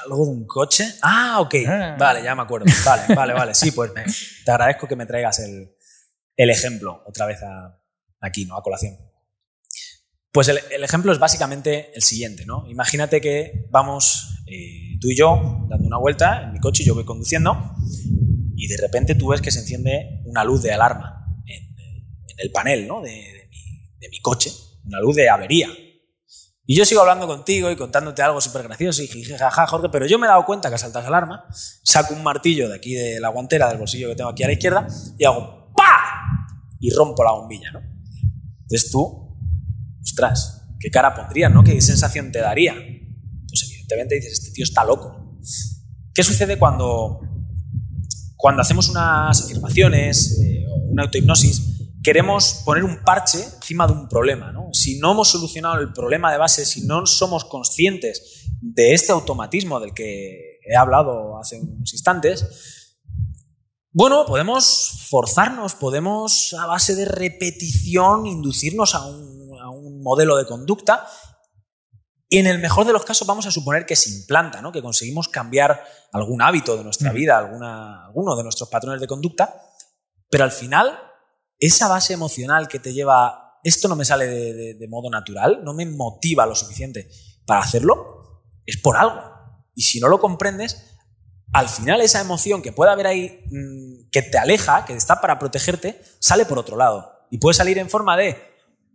[0.05, 0.95] ¿Algo de un coche?
[1.03, 1.55] Ah, ok.
[1.67, 1.97] Ah.
[1.99, 2.67] Vale, ya me acuerdo.
[2.85, 3.55] Vale, vale, vale.
[3.55, 4.05] Sí, pues me,
[4.45, 5.75] te agradezco que me traigas el,
[6.37, 7.79] el ejemplo otra vez a,
[8.21, 8.57] aquí, ¿no?
[8.57, 8.97] A colación.
[10.33, 12.67] Pues el, el, ejemplo es básicamente el siguiente, ¿no?
[12.69, 17.05] Imagínate que vamos eh, tú y yo dando una vuelta en mi coche yo voy
[17.05, 17.75] conduciendo
[18.57, 21.65] y de repente tú ves que se enciende una luz de alarma en,
[22.29, 23.03] en el panel, ¿no?
[23.03, 24.51] De, de, mi, de mi coche,
[24.87, 25.69] una luz de avería.
[26.65, 30.19] Y yo sigo hablando contigo y contándote algo súper gracioso y jiji, Jorge, pero yo
[30.19, 31.45] me he dado cuenta que saltas alarma,
[31.83, 34.53] saco un martillo de aquí de la guantera del bolsillo que tengo aquí a la
[34.53, 34.87] izquierda
[35.19, 35.99] y hago ¡pa!
[36.79, 37.81] Y rompo la bombilla, ¿no?
[38.63, 39.37] Entonces tú,
[40.03, 41.65] ostras, ¿qué cara pondrías, no?
[41.65, 42.75] ¿Qué sensación te daría?
[42.75, 45.37] Pues evidentemente dices, este tío está loco.
[46.15, 47.21] ¿Qué sucede cuando,
[48.37, 51.72] cuando hacemos unas afirmaciones eh, o una autohipnosis?
[52.03, 54.53] Queremos poner un parche encima de un problema.
[54.53, 54.69] ¿no?
[54.73, 59.81] Si no hemos solucionado el problema de base, si no somos conscientes de este automatismo
[59.81, 62.99] del que he hablado hace unos instantes,
[63.91, 70.47] bueno, podemos forzarnos, podemos a base de repetición inducirnos a un, a un modelo de
[70.47, 71.07] conducta
[72.33, 74.73] y en el mejor de los casos vamos a suponer que se implanta, ¿no?
[74.73, 79.61] que conseguimos cambiar algún hábito de nuestra vida, alguna, alguno de nuestros patrones de conducta,
[80.31, 80.99] pero al final
[81.63, 85.87] esa base emocional que te lleva, esto no me sale de, modo natural, no me
[85.87, 87.09] motiva lo suficiente
[87.47, 89.23] para hacerlo, es por algo.
[89.73, 90.97] Y si no lo comprendes,
[91.53, 95.39] al final esa emoción que puede haber ahí, mmm, que te aleja, que está para
[95.39, 97.13] protegerte, sale por otro lado.
[97.31, 98.37] Y puede salir en forma de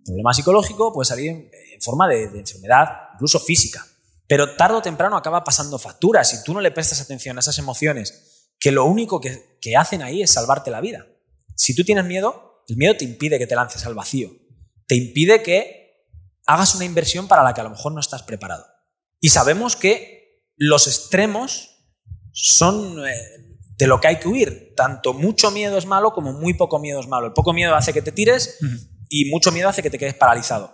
[0.04, 3.88] problema psicológico, puede salir en, forma de, enfermedad, incluso física.
[4.28, 7.60] Pero tarde o temprano acaba pasando factura si tú no le prestas atención a esas
[7.60, 11.06] emociones que lo único que, que hacen ahí es salvarte la vida.
[11.56, 14.32] Si tú tienes miedo, el miedo te impide que te lances al vacío,
[14.86, 16.06] te impide que
[16.46, 18.66] hagas una inversión para la que a lo mejor no estás preparado.
[19.20, 21.70] Y sabemos que los extremos
[22.32, 24.74] son eh, de lo que hay que huir.
[24.76, 27.28] Tanto mucho miedo es malo como muy poco miedo es malo.
[27.28, 28.58] El poco miedo hace que te tires
[29.10, 30.72] y mucho miedo hace que te quedes paralizado.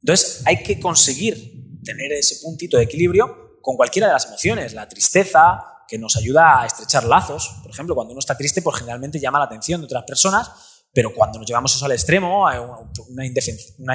[0.00, 4.74] Entonces hay que conseguir tener ese puntito de equilibrio con cualquiera de las emociones.
[4.74, 7.60] La tristeza, que nos ayuda a estrechar lazos.
[7.62, 10.50] Por ejemplo, cuando uno está triste, pues generalmente llama la atención de otras personas
[10.92, 12.60] pero cuando nos llevamos eso al extremo, a
[13.08, 13.26] una,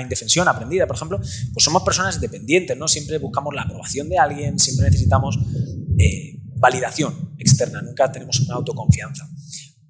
[0.02, 2.88] indefensión, aprendida, por ejemplo, pues somos personas dependientes, ¿no?
[2.88, 5.38] Siempre buscamos la aprobación de alguien, siempre necesitamos
[6.00, 9.30] eh, validación externa, nunca tenemos una autoconfianza.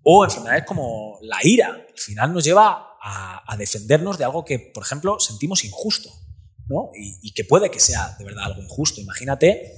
[0.04, 4.60] O enfermedades como la ira, al final nos lleva a, a defendernos de algo que,
[4.60, 6.10] por ejemplo, sentimos injusto,
[6.68, 6.90] ¿no?
[6.94, 9.00] Y, y, que puede que sea de verdad algo injusto.
[9.00, 9.74] Imagínate,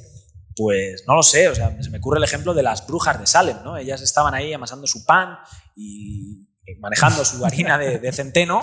[0.56, 3.28] pues no lo sé, o sea, se me ocurre el ejemplo de las brujas de
[3.28, 3.78] Salem, ¿no?
[3.78, 5.38] Ellas estaban ahí amasando su pan
[5.76, 6.49] y
[6.80, 8.62] manejando su harina de, de, centeno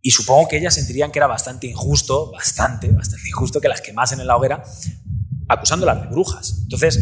[0.00, 4.20] y supongo que ellas sentirían que era bastante injusto, bastante, bastante injusto que las quemasen
[4.20, 4.62] en la hoguera
[5.48, 6.60] acusándolas de brujas.
[6.62, 7.00] Entonces,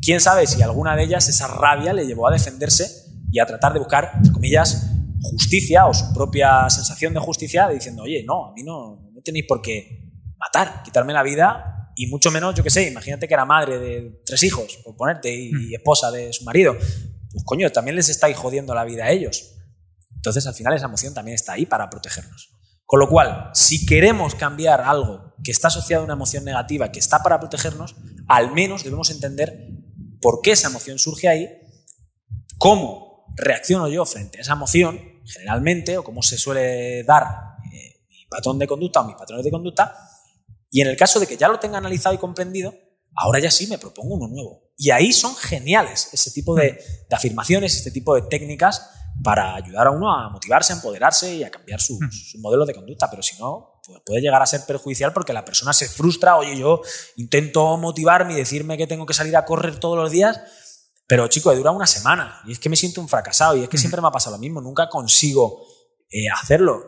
[0.00, 2.88] quién sabe si alguna de ellas esa rabia le llevó a defenderse
[3.30, 8.02] y a tratar de buscar, entre comillas, justicia o su propia sensación de justicia diciendo,
[8.02, 12.30] oye, no, a mí no, no tenéis por qué matar, quitarme la vida y mucho
[12.30, 15.74] menos, yo qué sé, imagínate que era madre de tres hijos, por ponerte, y, y
[15.74, 16.76] esposa de su marido
[17.30, 19.54] pues coño, también les estáis jodiendo la vida a ellos.
[20.14, 22.50] Entonces, al final, esa emoción también está ahí para protegernos.
[22.84, 27.00] Con lo cual, si queremos cambiar algo que está asociado a una emoción negativa, que
[27.00, 27.96] está para protegernos,
[28.28, 29.68] al menos debemos entender
[30.20, 31.48] por qué esa emoción surge ahí,
[32.58, 37.24] cómo reacciono yo frente a esa emoción, generalmente, o cómo se suele dar
[37.72, 39.94] eh, mi patrón de conducta o mis patrones de conducta,
[40.70, 42.74] y en el caso de que ya lo tenga analizado y comprendido,
[43.14, 44.65] ahora ya sí me propongo uno nuevo.
[44.76, 46.72] Y ahí son geniales ese tipo de,
[47.08, 48.90] de, afirmaciones, este tipo de técnicas
[49.22, 52.74] para ayudar a uno a motivarse, a empoderarse y a cambiar su, su modelo de
[52.74, 53.08] conducta.
[53.10, 56.58] Pero si no, pues puede llegar a ser perjudicial porque la persona se frustra, oye,
[56.58, 56.82] yo
[57.16, 60.40] intento motivarme y decirme que tengo que salir a correr todos los días
[61.06, 63.68] Pero chico, he durado una semana y es que me siento un fracasado y es
[63.68, 65.66] que siempre me ha pasado lo mismo, nunca consigo
[66.10, 66.82] eh, hacerlo.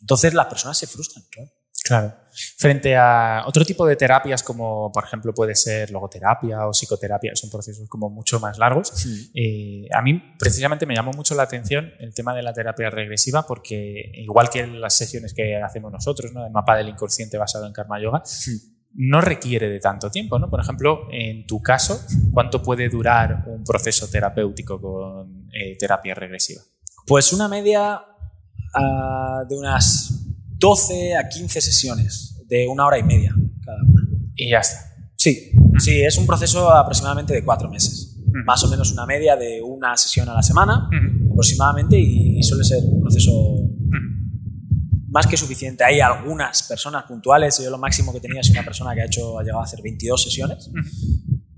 [0.00, 1.50] Entonces las personas se frustran, claro.
[1.84, 2.14] Claro.
[2.56, 7.50] Frente a otro tipo de terapias como por ejemplo puede ser logoterapia o psicoterapia, son
[7.50, 8.92] procesos como mucho más largos,
[9.34, 13.46] eh, a mí precisamente me llamó mucho la atención el tema de la terapia regresiva
[13.46, 16.44] porque igual que las sesiones que hacemos nosotros, ¿no?
[16.44, 18.22] de mapa del inconsciente basado en karma yoga,
[18.94, 20.38] no requiere de tanto tiempo.
[20.38, 20.50] ¿no?
[20.50, 22.00] Por ejemplo, en tu caso,
[22.32, 26.62] ¿cuánto puede durar un proceso terapéutico con eh, terapia regresiva?
[27.06, 28.00] Pues una media
[28.74, 30.29] ah, de unas
[30.60, 34.02] 12 a 15 sesiones de una hora y media cada una.
[34.36, 34.76] Y ya está.
[35.16, 38.18] Sí, sí, es un proceso aproximadamente de cuatro meses.
[38.44, 40.88] Más o menos una media de una sesión a la semana,
[41.30, 43.32] aproximadamente, y, suele ser un proceso
[45.08, 45.82] más que suficiente.
[45.82, 49.38] Hay algunas personas puntuales, yo lo máximo que tenía es una persona que ha, hecho,
[49.38, 50.70] ha llegado a hacer 22 sesiones,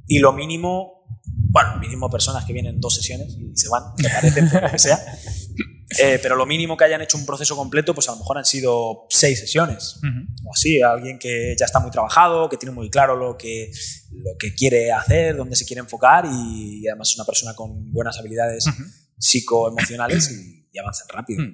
[0.07, 4.43] y lo mínimo, bueno, mínimo personas que vienen dos sesiones y se van, me parece,
[4.45, 4.99] por lo que sea.
[5.99, 8.45] Eh, pero lo mínimo que hayan hecho un proceso completo, pues a lo mejor han
[8.45, 10.01] sido seis sesiones.
[10.45, 13.71] O así, alguien que ya está muy trabajado, que tiene muy claro lo que,
[14.13, 18.19] lo que quiere hacer, dónde se quiere enfocar y, además es una persona con buenas
[18.19, 18.67] habilidades
[19.19, 21.45] psicoemocionales y, y avanzan rápido.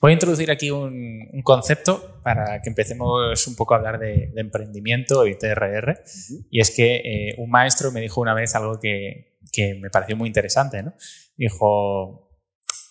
[0.00, 5.26] Voy a introducir aquí un, concepto para que empecemos un poco a hablar de, emprendimiento
[5.26, 6.02] y TRR.
[6.50, 10.16] Y es que eh, un maestro me dijo una vez algo que, que me pareció
[10.16, 10.82] muy interesante.
[10.82, 10.94] ¿no?
[11.36, 12.25] Dijo,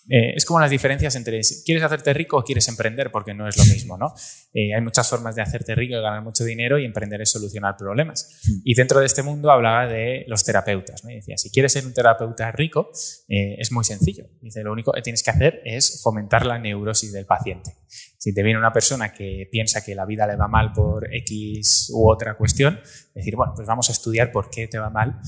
[0.07, 3.57] eh, es como las diferencias entre quieres hacerte rico o quieres emprender, porque no es
[3.57, 4.13] lo mismo, ¿no?
[4.53, 7.75] Eh, hay muchas formas de hacerte rico y ganar mucho dinero y emprender es solucionar
[7.75, 8.39] problemas.
[8.45, 8.61] Hmm.
[8.63, 11.09] Y dentro de este mundo hablaba de los terapeutas, ¿no?
[11.09, 12.91] Y decía, si quieres ser un terapeuta rico,
[13.27, 14.25] eh, es muy sencillo.
[14.41, 17.71] Dice, lo único que tienes que hacer es fomentar la neurosis del paciente.
[18.17, 21.91] Si te viene una persona que piensa que la vida le va mal por X
[21.93, 22.79] u otra cuestión,
[23.13, 25.19] decir, bueno, pues vamos a estudiar por qué te va mal,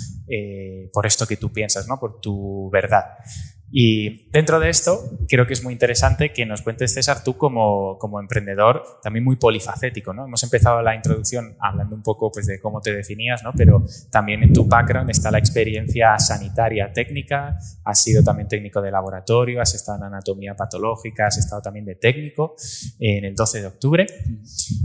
[0.91, 1.99] por esto que tú piensas, ¿no?
[1.99, 3.03] Por tu verdad.
[3.69, 7.97] Y dentro de esto, creo que es muy interesante que nos cuentes, César, tú como,
[7.97, 10.25] como emprendedor, también muy polifacético, ¿no?
[10.25, 13.51] Hemos empezado la introducción hablando un poco pues, de cómo te definías, ¿no?
[13.55, 18.89] Pero también en tu background está la experiencia sanitaria técnica, has sido también técnico de
[18.89, 22.55] laboratorio, has estado en anatomía patológica, has estado también de técnico
[22.99, 24.07] en el 12 de octubre.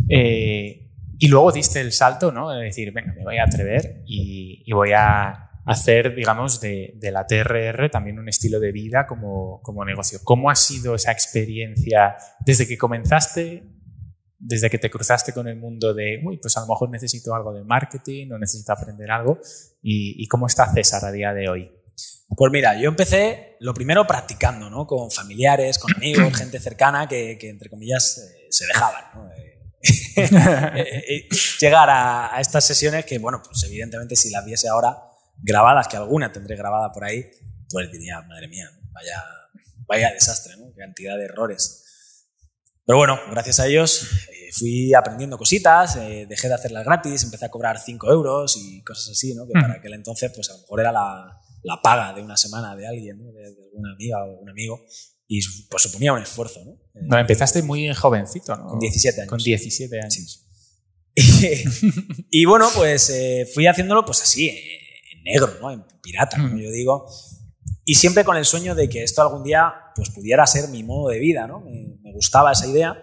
[0.08, 2.50] Eh, y luego diste el salto, ¿no?
[2.50, 7.26] De decir, venga, me voy a atrever y, y voy a hacer, digamos, de, la
[7.26, 10.20] TRR también un estilo de vida como, como, negocio.
[10.24, 13.64] ¿Cómo ha sido esa experiencia desde que comenzaste,
[14.38, 17.52] desde que te cruzaste con el mundo de, uy, pues a lo mejor necesito algo
[17.52, 19.38] de marketing o necesito aprender algo?
[19.82, 21.70] ¿Y, cómo está César a día de hoy?
[22.34, 24.86] Pues mira, yo empecé lo primero practicando, ¿no?
[24.86, 29.30] Con familiares, con amigos, gente cercana que, entre comillas, eh, se dejaban, ¿no?
[30.14, 31.28] Eh, eh,
[31.60, 35.11] llegar a, a, estas sesiones que, bueno, pues evidentemente si las viese ahora,
[35.42, 37.30] grabadas, que alguna tendré grabada por ahí,
[37.68, 39.24] pues diría, madre mía, vaya,
[39.86, 40.72] vaya desastre, ¿no?
[40.74, 41.80] Cantidad de errores.
[42.84, 47.44] Pero bueno, gracias a ellos eh, fui aprendiendo cositas, eh, dejé de hacerlas gratis, empecé
[47.44, 49.46] a cobrar 5 euros y cosas así, ¿no?
[49.46, 52.74] Que para aquel entonces, pues a lo mejor era la, la paga de una semana
[52.74, 53.32] de alguien, ¿no?
[53.32, 54.84] de, alguna amiga o un amigo,
[55.28, 56.78] y pues suponía un esfuerzo, ¿no?
[56.94, 58.66] no empezaste muy jovencito, ¿no?
[58.66, 59.30] Con 17 años.
[59.30, 60.44] Con 17 años.
[62.30, 64.50] y bueno, pues eh, fui haciéndolo pues así,
[65.22, 65.70] negro, ¿no?
[65.70, 67.06] En pirata, como yo digo.
[67.84, 71.08] Y siempre con el sueño de que esto algún día pues, pudiera ser mi modo
[71.08, 71.60] de vida, ¿no?
[71.60, 73.02] Me, gustaba esa idea,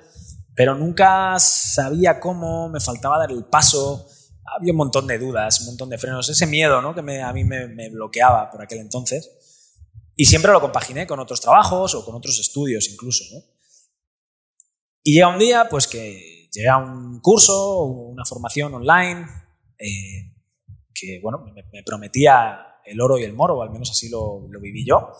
[0.56, 4.08] pero nunca sabía cómo, me faltaba dar el paso.
[4.58, 6.96] Había un montón de dudas, un montón de frenos, ese miedo ¿no?
[6.96, 9.30] que me, a mí me, me bloqueaba por aquel entonces.
[10.16, 13.24] Y siempre lo compaginé con otros trabajos o con otros estudios incluso.
[13.34, 13.42] ¿no?
[15.04, 19.26] Y llega un día pues que llegué a un curso, una formación online,
[19.78, 20.34] eh,
[21.00, 24.60] que bueno, me, prometía el oro y el moro, o al menos así lo, lo,
[24.60, 25.14] viví yo.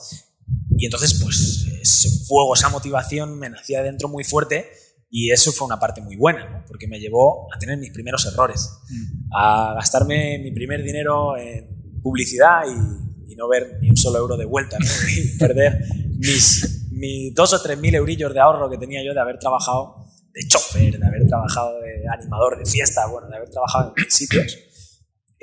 [0.78, 4.70] Y entonces, pues, ese fuego, esa motivación me nacía dentro muy fuerte
[5.12, 6.66] y eso fue una parte muy buena, ¿no?
[6.68, 9.36] porque me llevó a tener mis primeros errores, mm.
[9.36, 14.38] a gastarme mi primer dinero en publicidad y, y no ver ni un solo euro
[14.38, 14.86] de vuelta, ¿no?
[15.18, 15.84] y perder
[16.18, 20.06] mis, mis dos o tres mil eurillos de ahorro que tenía yo de haber trabajado
[20.32, 24.69] de chofer, de haber trabajado de animador de fiesta, bueno, de haber trabajado en sitios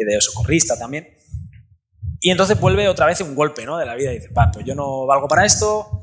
[0.04, 1.08] de socorrista también.
[2.20, 3.78] Y entonces vuelve otra vez un golpe ¿no?
[3.78, 6.02] de la vida y dice, pues yo no valgo para esto,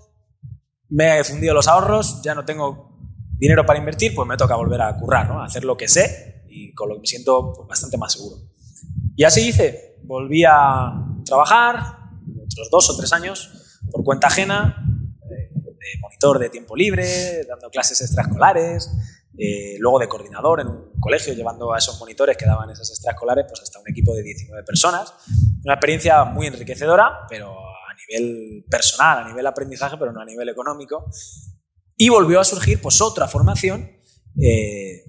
[0.89, 2.98] me he fundido los ahorros, ya no tengo
[3.38, 5.41] dinero para invertir, pues me toca volver a currar, ¿no?
[5.41, 8.38] a hacer lo que sé y con lo que me siento pues, bastante más seguro.
[9.16, 10.94] Y así hice, volví a
[11.26, 11.78] trabajar
[12.46, 14.86] otros dos o tres años por cuenta ajena,
[15.30, 18.89] eh, de monitor de tiempo libre, dando clases extraescolares,
[19.38, 23.46] eh, luego de coordinador en un colegio, llevando a esos monitores que daban esas extraescolares,
[23.48, 25.14] pues hasta un equipo de 19 personas.
[25.64, 30.50] Una experiencia muy enriquecedora, pero a nivel personal, a nivel aprendizaje, pero no a nivel
[30.50, 31.10] económico.
[31.98, 33.90] Y volvió a surgir pues otra formación
[34.40, 35.04] eh,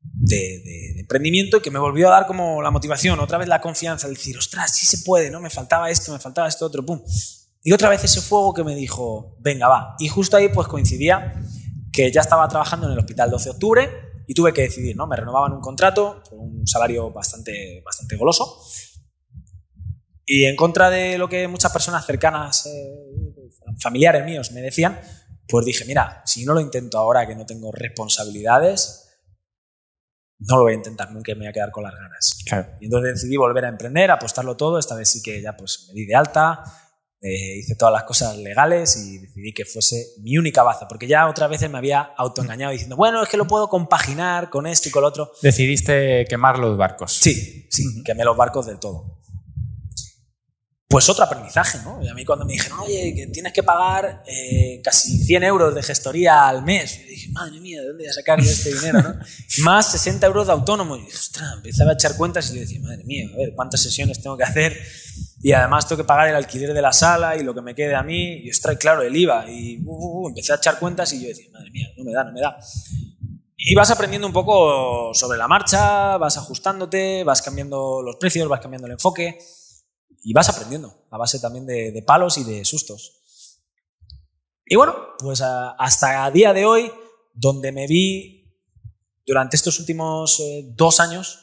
[0.00, 4.14] de, emprendimiento que me volvió a dar como la motivación, otra vez la confianza, de
[4.14, 5.40] decir, ostras, sí se puede, ¿no?
[5.40, 7.02] Me faltaba esto, me faltaba esto, otro, pum.
[7.62, 9.94] Y otra vez ese fuego que me dijo, venga, va.
[9.98, 11.42] Y justo ahí pues coincidía
[11.92, 13.90] que ya estaba trabajando en el hospital 12 de octubre
[14.26, 15.06] y tuve que decidir, ¿no?
[15.06, 18.60] Me renovaban un contrato con un salario bastante, bastante goloso.
[20.24, 24.98] Y en contra de lo que muchas personas cercanas, eh, familiares míos, me decían,
[25.46, 29.02] pues dije, mira, si no lo intento ahora que no tengo responsabilidades,
[30.38, 32.44] no lo voy a intentar nunca y me voy a quedar con las ganas.
[32.80, 34.78] Y entonces decidí volver a emprender, apostarlo todo.
[34.78, 36.64] Esta vez sí que ya pues me di de alta,
[37.24, 41.28] eh, hice todas las cosas legales y decidí que fuese mi única baza, porque ya
[41.28, 44.92] otras veces me había autoengañado diciendo, bueno, es que lo puedo compaginar con esto y
[44.92, 45.32] con lo otro.
[45.40, 47.12] Decidiste quemar los barcos.
[47.12, 49.21] Sí, sí, quemé los barcos del todo.
[50.92, 52.02] Pues otro aprendizaje, ¿no?
[52.02, 55.74] Y a mí cuando me dijeron, oye, que tienes que pagar eh, casi 100 euros
[55.74, 58.74] de gestoría al mes, y dije, madre mía, ¿de dónde voy a sacar yo este
[58.74, 59.14] dinero, no?
[59.64, 60.96] Más 60 euros de autónomo.
[60.96, 63.80] Y dije, ostras, empezaba a echar cuentas y yo decía, madre mía, a ver, ¿cuántas
[63.80, 64.78] sesiones tengo que hacer?
[65.44, 67.94] y además tengo que pagar el alquiler de la sala y lo que me quede
[67.94, 71.10] a mí, y extrae claro, el IVA, y uh, uh, uh, empecé a echar cuentas
[71.14, 72.58] y yo decía, madre mía, no me da, no me da.
[73.56, 78.60] Y vas aprendiendo un poco sobre la marcha, vas ajustándote, vas cambiando los precios, vas
[78.60, 79.38] cambiando el enfoque
[80.22, 83.60] y vas aprendiendo a base también de, palos y de sustos.
[84.64, 86.90] Y bueno, pues hasta a día de hoy,
[87.34, 88.56] donde me vi
[89.26, 91.40] durante estos últimos eh, dos años,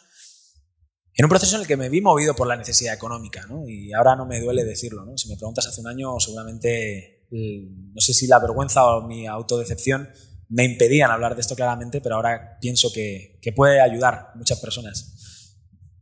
[1.13, 3.67] en un proceso en el que me vi movido por la necesidad económica, ¿no?
[3.67, 5.17] Y ahora no me duele decirlo, ¿no?
[5.17, 10.09] Si me preguntas hace un año, seguramente, no sé si la vergüenza o mi autodecepción
[10.47, 15.15] me impedían hablar de esto claramente, pero ahora pienso que, puede ayudar a muchas personas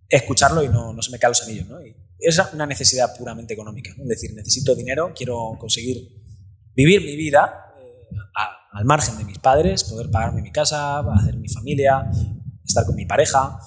[0.09, 1.83] escucharlo y no, no se me cae los anillos, ¿no?
[1.83, 5.97] Y es una necesidad puramente económica, Es decir, necesito dinero, quiero conseguir
[6.75, 8.17] vivir mi vida eh,
[8.71, 12.09] al margen de mis padres, poder pagarme mi casa, hacer mi familia,
[12.65, 13.59] estar con mi pareja,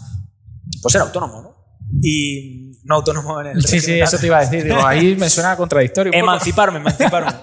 [0.82, 1.51] pues ser autónomo, ¿no?
[2.03, 3.66] Y no autónomo en el...
[3.66, 4.64] Sí, sí, eso te iba a decir.
[4.64, 6.12] Digo, ahí me suena contradictorio.
[6.12, 7.32] emanciparme, emanciparme.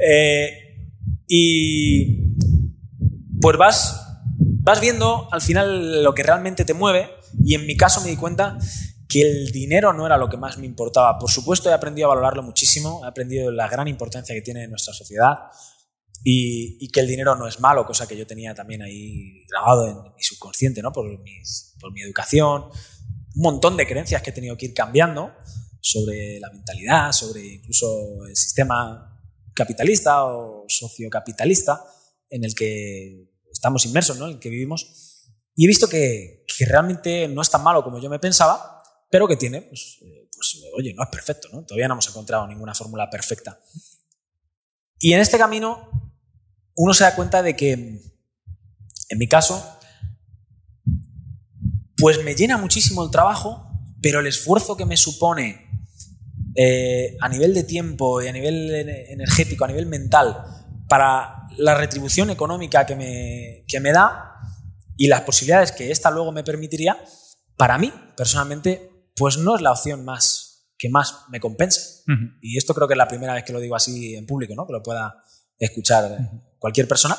[0.00, 0.78] Eh,
[1.26, 2.36] y
[3.40, 4.00] pues vas,
[4.38, 7.10] vas viendo al final lo que realmente te mueve
[7.44, 8.58] y en mi caso me di cuenta
[9.08, 11.18] que el dinero no era lo que más me importaba.
[11.18, 14.70] Por supuesto he aprendido a valorarlo muchísimo, he aprendido la gran importancia que tiene en
[14.70, 15.50] nuestra sociedad,
[16.24, 20.14] y, que el dinero no es malo, cosa que yo tenía también ahí grabado en
[20.14, 20.92] mi subconsciente, ¿no?
[20.92, 21.06] por,
[21.80, 22.64] por mi educación,
[23.34, 25.32] un montón de creencias que he tenido que ir cambiando
[25.80, 29.16] sobre la mentalidad, sobre incluso el sistema
[29.54, 31.82] capitalista o sociocapitalista
[32.30, 34.26] en el que estamos inmersos, ¿no?
[34.26, 35.24] en el que vivimos.
[35.54, 38.77] Y he visto que, que, realmente no es tan malo como yo me pensaba,
[39.10, 41.64] pero que tiene, pues, eh, pues oye, no es perfecto, ¿no?
[41.64, 43.60] Todavía no hemos encontrado ninguna fórmula perfecta.
[45.00, 45.90] Y en este camino
[46.74, 49.78] uno se da cuenta de que, en mi caso,
[51.96, 53.68] pues me llena muchísimo el trabajo,
[54.00, 55.68] pero el esfuerzo que me supone
[56.54, 58.70] eh, a nivel de tiempo y a nivel
[59.08, 60.44] energético, a nivel mental,
[60.88, 64.34] para la retribución económica que me, que me da
[64.96, 66.96] y las posibilidades que esta luego me permitiría,
[67.56, 68.87] para mí, personalmente,
[69.18, 70.48] pues no es la opción más
[70.78, 72.04] que más me compensa.
[72.40, 74.66] Y esto creo que es la primera vez que lo digo así en público, ¿no?
[74.66, 75.22] que lo pueda
[75.58, 76.16] escuchar
[76.58, 77.16] cualquier persona,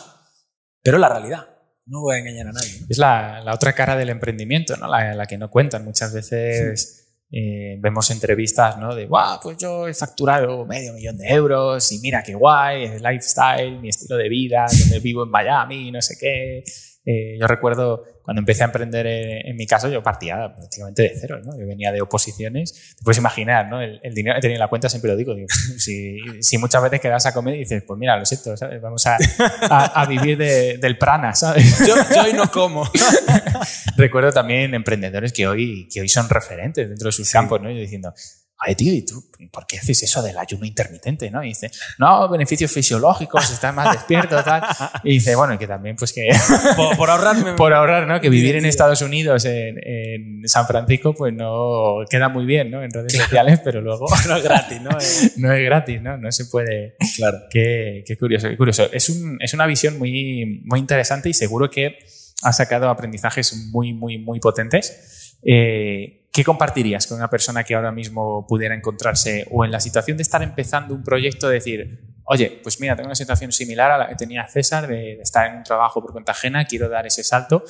[0.81, 1.47] pero la realidad.
[1.85, 2.85] No voy a engañar a nadie.
[2.87, 4.87] Es la, otra cara del emprendimiento, ¿no?
[4.87, 5.83] la, que no cuentan.
[5.83, 8.93] Muchas veces eh, vemos entrevistas ¿no?
[8.95, 13.01] de, wow, pues yo he facturado medio millón de euros y mira qué guay, el
[13.01, 16.63] lifestyle, mi estilo de vida, donde vivo en Miami, no sé qué.
[17.12, 21.39] Eh, yo recuerdo cuando empecé a emprender en, mi caso, yo partía prácticamente de cero,
[21.43, 21.57] ¿no?
[21.60, 22.93] Yo venía de oposiciones.
[22.95, 23.82] Te puedes imaginar, ¿no?
[23.82, 25.34] El, dinero que tenía en la cuenta siempre lo digo.
[25.80, 28.80] si, si, muchas veces quedas a comer y dices, pues mira, lo siento, ¿sabes?
[28.80, 29.18] Vamos a,
[29.70, 31.80] a, vivir del prana, ¿sabes?
[31.88, 32.88] Yo, yo hoy no como.
[33.97, 37.72] recuerdo también emprendedores que hoy, que hoy son referentes dentro de sus campos, ¿no?
[37.72, 38.14] Yo diciendo,
[38.60, 41.32] ay, tío, ¿y tú por qué haces eso del ayuno intermitente?
[41.32, 41.43] ¿no?
[41.43, 44.64] Y dice, no, beneficios fisiológicos, estás más despierto, tal.
[45.03, 46.30] Y dice, bueno, que también, pues que.
[46.97, 47.53] por, ahorrarme.
[47.53, 48.20] por ahorrar, ¿no?
[48.20, 52.84] Que vivir en Estados Unidos, en, en, San Francisco, pues no queda muy bien, ¿no?
[52.84, 54.07] En redes sociales, pero luego.
[54.28, 54.89] no es gratis, ¿no?
[55.38, 56.18] no es gratis, ¿no?
[56.18, 56.95] No se puede.
[57.16, 57.39] Claro.
[57.49, 58.89] Qué, qué curioso, qué curioso.
[58.91, 61.97] Es, un, es una visión muy, muy interesante y seguro que
[62.41, 65.18] ha sacado aprendizajes muy, muy, muy potentes.
[65.43, 70.15] Eh, ¿Qué compartirías con una persona que ahora mismo pudiera encontrarse o en la situación
[70.15, 74.07] de estar empezando un proyecto, decir, oye, pues mira, tengo una situación similar a la
[74.07, 77.63] que tenía César de, estar en un trabajo por cuenta ajena, quiero dar ese salto.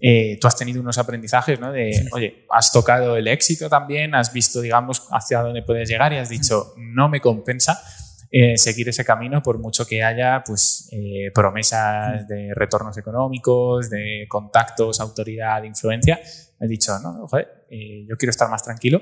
[0.00, 1.70] Eh, tú has tenido unos aprendizajes, ¿no?
[1.70, 6.16] De, oye, has tocado el éxito también, has visto, digamos, hacia dónde puedes llegar y
[6.16, 7.82] has dicho, no me compensa.
[8.30, 14.26] Eh, seguir ese camino por mucho que haya pues, eh, promesas de retornos económicos, de
[14.28, 16.20] contactos, autoridad, influencia.
[16.60, 17.66] He dicho, no, joder,
[18.08, 19.00] yo quiero estar más tranquilo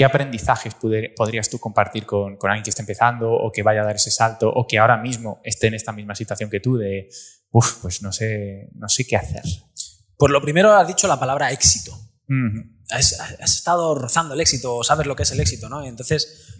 [0.00, 0.74] ¿Qué aprendizajes
[1.14, 4.48] podrías tú compartir con, alguien que esté empezando o que vaya a dar ese salto
[4.48, 7.10] o que ahora mismo esté en esta misma situación que tú de,
[7.50, 9.42] uff, pues no sé, no sé qué hacer?
[10.16, 11.92] Por lo primero has dicho la palabra éxito.
[12.88, 13.12] has,
[13.42, 15.84] estado rozando el éxito o sabes lo que es el éxito, ¿no?
[15.84, 16.56] Entonces...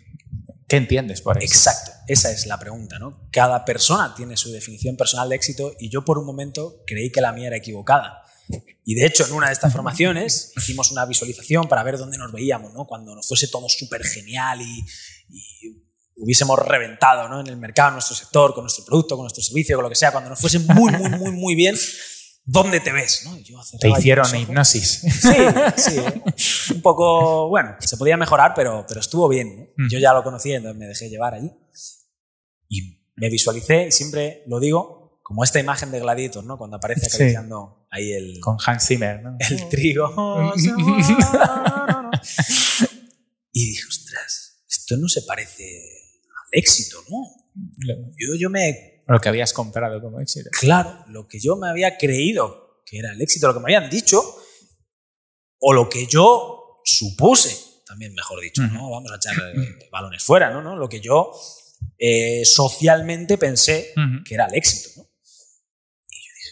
[0.71, 1.53] ¿Qué entiendes por eso?
[1.53, 3.29] Exacto, esa es la pregunta, ¿no?
[3.33, 7.21] Cada persona tiene su definición personal de éxito y yo por un momento creí que
[7.21, 8.23] la mía era equivocada.
[8.85, 12.31] Y de hecho, en una de estas formaciones hicimos una visualización para ver dónde nos
[12.31, 12.87] veíamos, ¿no?
[12.87, 14.87] Cuando nos fuese todo súper genial y,
[16.23, 17.41] hubiésemos reventado ¿no?
[17.41, 19.97] en el mercado, en nuestro sector, con nuestro producto, con nuestro servicio, con lo que
[19.97, 21.75] sea, cuando nos fuese muy, muy, muy, muy bien,
[22.51, 23.25] ¿dónde te ves?
[23.25, 23.37] ¿no?
[23.79, 25.03] te hicieron hipnosis.
[25.21, 25.37] Sí,
[25.77, 26.01] sí.
[26.75, 29.73] Un poco, bueno, se podía mejorar, pero, pero estuvo bien.
[29.77, 29.89] Mm.
[29.89, 31.51] Yo ya lo conocía, entonces me dejé llevar allí.
[32.69, 36.59] Y me visualicé, y siempre lo digo, como esta imagen de Gladiator, ¿no?
[36.59, 38.41] Cuando aparece acariciando ahí el...
[38.41, 39.37] Con Hans Zimmer, ¿no?
[39.39, 40.53] El trigo.
[43.53, 47.19] y dije, ostras, esto no se parece al éxito, ¿no?
[47.87, 48.90] Yo, yo me...
[49.11, 50.51] Lo que habías comprado como éxito.
[50.53, 53.91] Claro, lo que yo me había creído que era el éxito, lo que me habían
[53.91, 54.23] dicho,
[55.59, 58.91] o lo que yo supuse, también mejor dicho, ¿no?
[58.91, 60.77] Vamos a echar eh, balones fuera, ¿no?
[60.77, 61.33] Lo que yo
[61.99, 63.93] eh, socialmente pensé
[64.25, 65.11] que era el éxito, ¿no?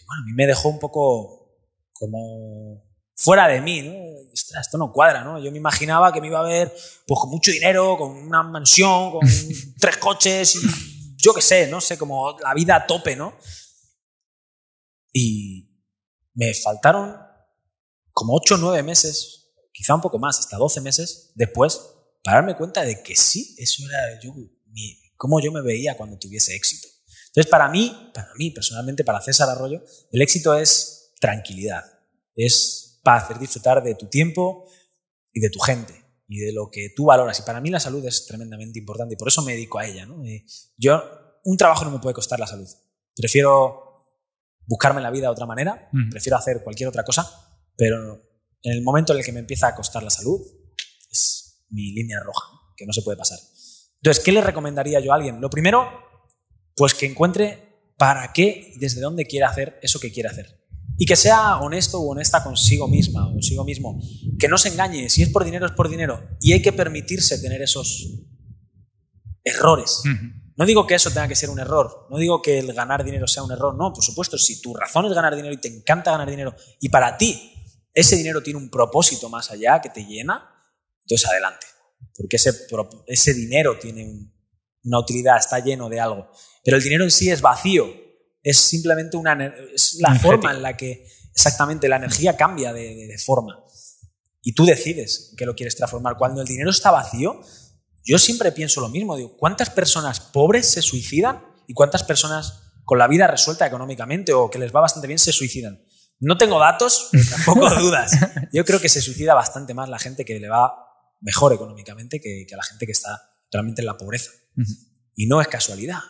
[0.07, 1.61] bueno, a mí me dejó un poco
[1.93, 2.83] como
[3.15, 3.93] fuera de mí, ¿no?
[4.33, 5.43] esto no cuadra, ¿no?
[5.43, 6.75] Yo me imaginaba que me iba a ver
[7.07, 9.21] pues con mucho dinero, con una mansión, con
[9.81, 10.88] tres coches y
[11.29, 13.37] yo qué sé, no sé, como la vida a tope, ¿no?
[15.13, 15.69] Y
[16.33, 17.15] me faltaron
[18.13, 21.83] como ocho o nueve meses, quizá un poco más, hasta doce meses después,
[22.25, 24.35] para darme cuenta de que sí, eso era yo,
[25.19, 26.89] cómo yo me veía cuando tuviese éxito.
[27.27, 31.85] Entonces, para mí, para mí personalmente, para César Arroyo, el éxito es tranquilidad,
[32.35, 34.67] es para hacer disfrutar de tu tiempo
[35.31, 37.41] y de tu gente y de lo que tú valoras.
[37.41, 40.05] Y para mí la salud es tremendamente importante y por eso me dedico a ella.
[40.05, 40.23] ¿no?
[40.25, 40.45] Eh,
[40.77, 41.03] yo,
[41.49, 42.69] un trabajo no me puede costar la salud.
[43.17, 44.07] Prefiero
[44.67, 47.27] buscarme la vida de otra manera, prefiero hacer cualquier otra cosa,
[47.75, 48.23] pero
[48.63, 50.41] en el momento en el que me empieza a costar la salud,
[51.11, 52.47] es mi línea roja,
[52.77, 53.39] que no se puede pasar.
[54.03, 55.41] Entonces, ¿qué le recomendaría yo a alguien?
[55.41, 55.89] Lo primero,
[56.77, 60.67] pues que encuentre para qué y desde dónde quiere hacer eso que quiere hacer.
[60.99, 63.99] Y que sea honesto o honesta consigo misma o consigo mismo.
[64.39, 65.09] Que no se engañe.
[65.09, 66.29] Si es por dinero, es por dinero.
[66.41, 68.07] Y hay que permitirse tener esos
[69.45, 70.03] errores.
[70.59, 72.09] No digo que eso tenga que ser un error.
[72.11, 73.77] No digo que el ganar dinero sea un error.
[73.77, 76.89] No, por supuesto, si tu razón es ganar dinero y te encanta ganar dinero y
[76.89, 77.55] para ti
[77.95, 80.51] ese dinero tiene un propósito más allá que te llena,
[81.03, 81.67] entonces adelante.
[82.17, 82.53] Porque ese,
[83.07, 84.33] ese dinero tiene
[84.83, 86.29] una utilidad, está lleno de algo.
[86.65, 87.87] Pero el dinero en sí es vacío,
[88.43, 93.65] es simplemente una, es la forma en la que exactamente la energía cambia de, forma.
[94.43, 96.17] Y tú decides que lo quieres transformar.
[96.17, 97.41] Cuando el dinero está vacío,
[98.09, 99.17] yo siempre pienso lo mismo.
[99.17, 104.51] Digo, ¿cuántas personas pobres se suicidan y cuántas personas con la vida resuelta económicamente o
[104.51, 105.85] que les va bastante bien se suicidan?
[106.19, 108.13] No tengo datos, tampoco dudas.
[108.53, 110.75] Yo creo que se suicida bastante más la gente que le va
[111.21, 114.31] mejor económicamente que, que la gente que está realmente en la pobreza.
[115.15, 116.01] Y no es casualidad.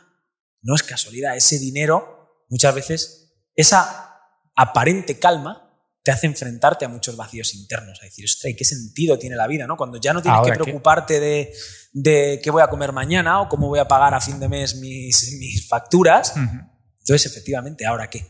[0.63, 1.37] No es casualidad.
[1.37, 4.23] Ese dinero, muchas veces, esa
[4.55, 5.68] aparente calma
[6.09, 7.99] te hace enfrentarte a muchos vacíos internos.
[8.01, 9.67] A decir, ostras, ¿qué sentido tiene la vida?
[9.67, 9.77] ¿no?
[9.77, 11.53] Cuando ya no tienes que preocuparte de,
[11.93, 14.77] de, qué voy a comer mañana o cómo voy a pagar a fin de mes
[14.77, 16.33] mis, mis facturas.
[16.35, 18.27] Entonces, efectivamente, ¿ahora qué?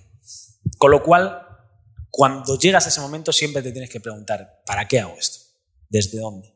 [0.76, 1.40] Con lo cual,
[2.10, 5.38] cuando llegas a ese momento, siempre te tienes que preguntar, ¿para qué hago esto?
[5.88, 6.52] ¿Desde dónde?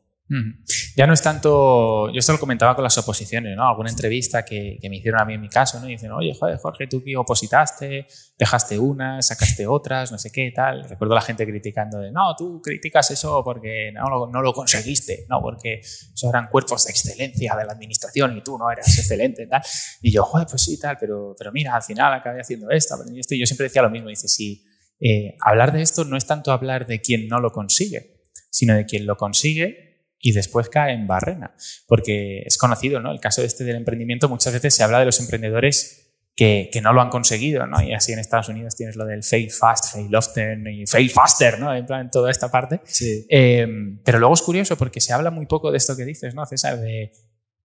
[0.95, 3.67] Ya no es tanto, yo esto lo comentaba con las oposiciones, ¿no?
[3.67, 5.87] Alguna entrevista que, me hicieron a mí en mi caso, ¿no?
[5.87, 8.05] Dicen, oye, joder, Jorge, tú que opositaste,
[8.37, 10.87] dejaste unas, sacaste otras, no sé qué, tal.
[10.87, 14.53] Recuerdo a la gente criticando de, no, tú criticas eso porque no lo, no lo
[14.53, 15.41] conseguiste, ¿no?
[15.41, 19.63] Porque eso eran cuerpos de excelencia de la administración y tú no eras excelente, tal.
[20.03, 23.19] Y yo, joder, pues sí, tal, pero, pero mira, al final acabé haciendo esto, aprendí
[23.19, 23.33] esto.
[23.33, 24.63] Y yo siempre decía lo mismo, dice, sí,
[24.99, 28.21] eh, hablar de esto no es tanto hablar de quien no lo consigue,
[28.51, 29.92] sino de quien lo consigue
[30.25, 31.53] y después cae en barrena.
[31.85, 33.11] Porque es conocido, ¿no?
[33.11, 36.93] El caso este del emprendimiento, muchas veces se habla de los emprendedores que, que, no
[36.93, 37.83] lo han conseguido, ¿no?
[37.83, 41.59] Y así en Estados Unidos tienes lo del fail fast, fail often y fail faster,
[41.59, 41.75] ¿no?
[41.75, 42.79] En plan, toda esta parte.
[42.85, 43.27] Sí.
[43.29, 43.67] Eh,
[44.05, 46.79] pero luego es curioso porque se habla muy poco de esto que dices, ¿no, César?
[46.79, 47.11] De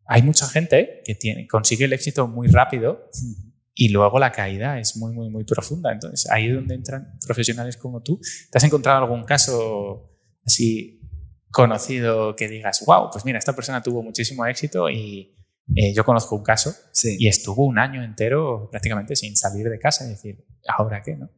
[0.09, 3.09] hay mucha gente que tiene, consigue el éxito muy rápido
[3.72, 5.92] y luego la caída es muy, muy, muy profunda.
[5.92, 8.18] Entonces, ahí es donde entran profesionales como tú.
[8.50, 10.11] ¿Te has encontrado algún caso
[10.44, 10.97] así
[11.62, 15.34] conocido que digas, wow, pues mira, esta persona tuvo muchísimo éxito y
[15.74, 20.06] eh, yo conozco un caso y estuvo un año entero prácticamente sin salir de casa
[20.06, 21.16] y decir, ¿ahora qué?
[21.16, 21.30] No?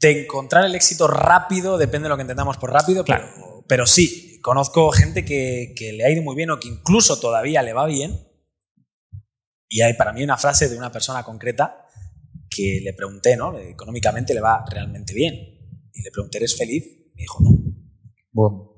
[0.00, 3.26] De encontrar el éxito rápido, depende de lo que entendamos por rápido, claro.
[3.34, 7.18] pero, pero sí, conozco gente que, que, le ha ido muy bien o que incluso
[7.18, 8.28] todavía le va bien.
[9.68, 11.88] Y hay para mí una frase de una persona concreta
[12.48, 13.58] que le pregunté, ¿no?
[13.58, 15.34] Económicamente le va realmente bien.
[15.92, 16.84] Y le pregunté, ¿eres feliz?
[17.14, 17.73] Me dijo, no.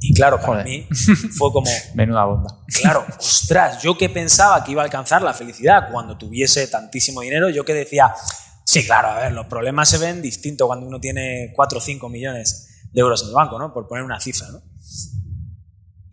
[0.01, 0.87] Y claro, para mí
[1.37, 1.71] fue como...
[1.95, 2.65] Menuda bomba.
[2.81, 7.49] Claro, ostras, yo que pensaba que iba a alcanzar la felicidad cuando tuviese tantísimo dinero,
[7.49, 8.15] yo que decía,
[8.65, 12.09] sí, claro, a ver, los problemas se ven distintos cuando uno tiene 4 o 5
[12.11, 13.73] millones de euros en el banco, ¿no?
[13.73, 14.61] Por poner una cifra, ¿no?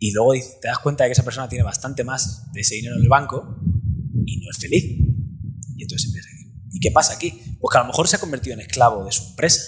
[0.04, 2.96] y luego te das cuenta de que esa persona tiene bastante más de ese dinero
[2.96, 3.58] en el banco
[4.26, 4.84] y no es feliz.
[5.76, 7.56] Y entonces empieza a decir, ¿y qué pasa aquí?
[7.58, 9.62] Pues que a lo mejor se ha convertido en esclavo de su empresa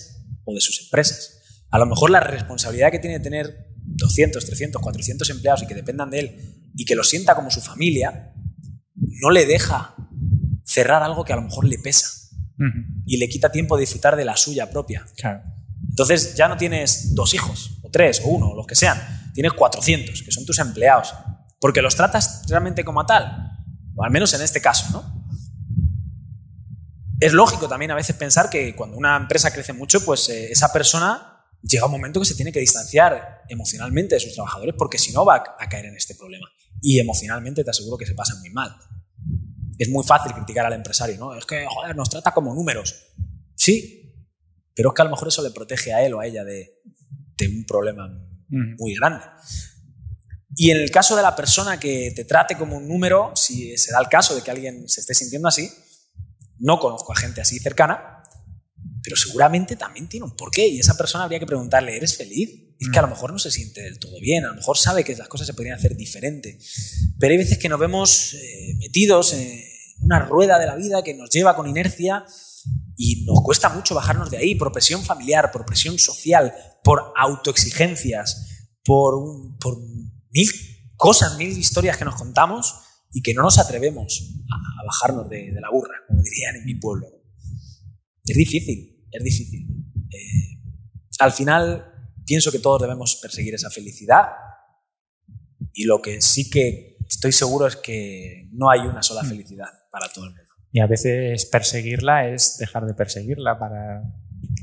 [0.45, 1.41] o de sus empresas.
[1.71, 5.75] A lo mejor la responsabilidad que tiene de tener 200, 300, 400 empleados y que
[5.75, 8.33] dependan de él y que lo sienta como su familia,
[8.95, 9.95] no le deja
[10.65, 12.09] cerrar algo que a lo mejor le pesa
[13.05, 15.07] y le quita tiempo de disfrutar de la suya propia.
[15.89, 18.99] Entonces ya no tienes dos hijos, o tres, o uno, o los que sean
[19.37, 21.15] tienes 400, que son tus empleados,
[21.61, 23.53] porque los tratas realmente como tal,
[23.95, 25.27] o al menos en este caso, ¿no?
[27.21, 30.73] Es lógico también a veces pensar que cuando una empresa crece mucho, pues eh, esa
[30.73, 35.13] persona llega un momento que se tiene que distanciar emocionalmente de sus trabajadores, porque si
[35.13, 36.49] no va a caer en este problema.
[36.81, 38.75] Y emocionalmente te aseguro que se pasa muy mal.
[39.79, 41.35] Es muy fácil criticar al empresario, ¿no?
[41.35, 43.13] Es que, joder, nos trata como números.
[43.55, 44.15] Sí,
[44.75, 46.81] pero es que a lo mejor eso le protege a él o a ella de,
[47.37, 48.09] de un problema
[48.49, 49.25] muy grande.
[50.55, 53.93] Y en el caso de la persona que te trate como un número, si se
[53.93, 55.71] da el caso de que alguien se esté sintiendo así,
[56.59, 58.16] no conozco a gente así cercana,
[59.07, 62.51] pero seguramente también tiene un porqué y esa persona habría que preguntarle, ¿eres feliz?
[62.77, 65.05] Es que a lo mejor no se siente del todo bien, a lo mejor sabe
[65.05, 66.59] que las cosas se podrían hacer diferente,
[67.17, 69.63] pero hay veces que nos vemos eh, metidos en
[70.01, 72.25] una rueda de la vida que nos lleva con inercia
[72.97, 76.53] y nos cuesta mucho bajarnos de ahí por presión familiar, por presión social,
[76.83, 79.79] por autoexigencias, por, por
[80.33, 80.51] mil
[80.97, 82.75] cosas, mil historias que nos contamos
[83.13, 87.07] y que no nos atrevemos a, bajarnos de, la burra, como dirían en mi pueblo.
[88.25, 89.67] Es difícil, es difícil.
[90.11, 90.61] Eh,
[91.19, 91.93] al final
[92.25, 94.27] pienso que todos debemos perseguir esa felicidad
[95.73, 99.29] y lo que sí que estoy seguro es que no hay una sola mm.
[99.29, 100.45] felicidad para todo el mundo.
[100.73, 104.03] Y a veces perseguirla es dejar de perseguirla para,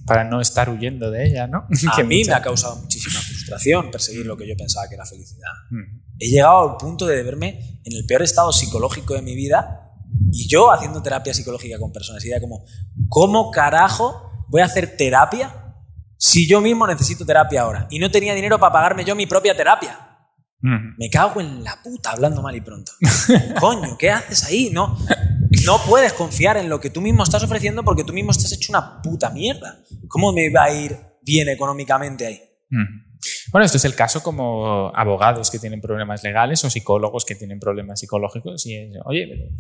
[0.06, 1.68] para no estar huyendo de ella, ¿no?
[1.92, 5.52] A mí me ha causado muchísima frustración perseguir lo que yo pensaba que era felicidad.
[6.20, 9.92] He llegado al punto de verme en el peor estado psicológico de mi vida
[10.32, 12.24] y yo haciendo terapia psicológica con personas.
[12.26, 12.66] Y era como,
[13.10, 15.52] ¿cómo carajo voy a hacer terapia
[16.16, 17.88] si yo mismo necesito terapia ahora?
[17.90, 20.00] Y no tenía dinero para pagarme yo mi propia terapia.
[20.62, 22.94] Me cago en la puta hablando mal y pronto.
[23.60, 24.70] Coño, ¿qué haces ahí?
[24.72, 24.98] No,
[25.66, 28.72] no puedes confiar en lo que tú mismo estás ofreciendo porque tú mismo estás hecho
[28.72, 29.80] una puta mierda.
[30.08, 32.42] ¿Cómo me va a ir bien económicamente ahí?
[33.54, 37.60] Bueno, esto es el caso como abogados que tienen problemas legales o psicólogos que tienen
[37.60, 39.52] problemas psicológicos y oye,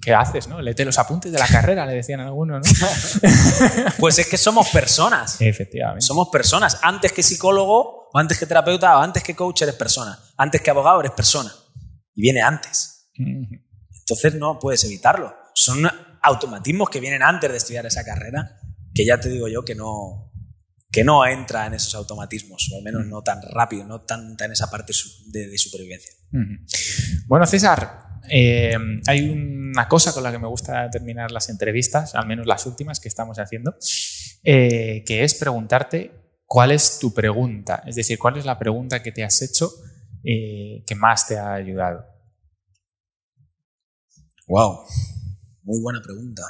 [0.00, 0.46] ¿qué haces?
[0.46, 0.62] No?
[0.62, 2.86] Lete los apuntes de la carrera, le decían algunos, ¿no?
[3.98, 5.40] pues es que somos personas.
[5.40, 6.02] Efectivamente.
[6.02, 6.78] Somos personas.
[6.84, 10.16] Antes que psicólogo, o antes que terapeuta, o antes que coach, eres persona.
[10.36, 11.52] Antes que abogado, eres persona.
[12.14, 13.10] Y viene antes.
[13.16, 15.34] Entonces no puedes evitarlo.
[15.52, 15.82] Son
[16.22, 18.60] automatismos que vienen antes de estudiar esa carrera,
[18.94, 20.31] que ya te digo yo que no,
[20.92, 24.52] que no entra en esos automatismos, o al menos no tan rápido, no tanta en
[24.52, 24.92] esa parte
[25.26, 26.12] de, supervivencia.
[27.26, 28.76] Bueno, César, eh,
[29.06, 33.00] hay una cosa con la que me gusta terminar las entrevistas, al menos las últimas
[33.00, 33.74] que estamos haciendo,
[34.44, 36.12] eh, que es preguntarte
[36.44, 39.70] cuál es tu pregunta, es decir, cuál es la pregunta que te has hecho
[40.22, 42.04] eh, que más te ha ayudado.
[44.46, 44.84] Wow,
[45.62, 46.42] muy buena pregunta.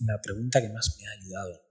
[0.00, 1.65] La pregunta que más me ha ayudado.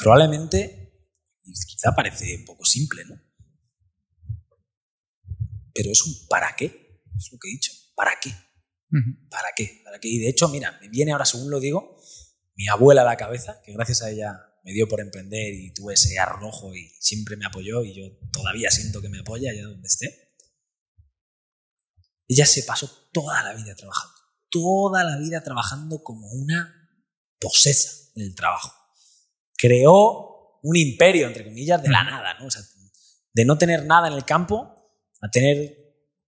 [0.00, 0.92] Probablemente,
[1.66, 3.16] quizá parece un poco simple, ¿no?
[5.74, 7.72] Pero es un para qué, es lo que he dicho.
[7.94, 8.30] ¿Para qué?
[9.30, 9.82] ¿Para qué?
[9.84, 10.08] ¿Para qué?
[10.08, 12.00] Y de hecho, mira, me viene ahora, según lo digo,
[12.54, 15.94] mi abuela a la cabeza, que gracias a ella me dio por emprender y tuve
[15.94, 19.86] ese arrojo y siempre me apoyó y yo todavía siento que me apoya allá donde
[19.86, 20.34] esté.
[22.26, 24.16] Ella se pasó toda la vida trabajando,
[24.48, 26.90] toda la vida trabajando como una
[27.38, 28.79] posesa del trabajo.
[29.60, 32.48] Creó un imperio, entre comillas, de la nada, ¿no?
[33.32, 34.74] De no tener nada en el campo
[35.20, 35.76] a tener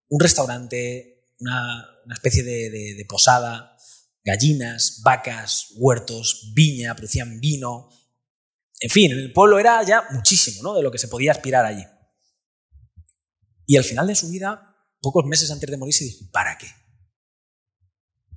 [0.09, 3.77] un restaurante, una, especie de, posada,
[4.23, 7.89] gallinas, vacas, huertos, viña, producían vino.
[8.81, 10.75] En fin, el pueblo era ya muchísimo ¿no?
[10.75, 11.85] de lo que se podía aspirar allí.
[13.67, 16.67] Y al final de su vida, pocos meses antes de morir, se dijo, ¿para qué?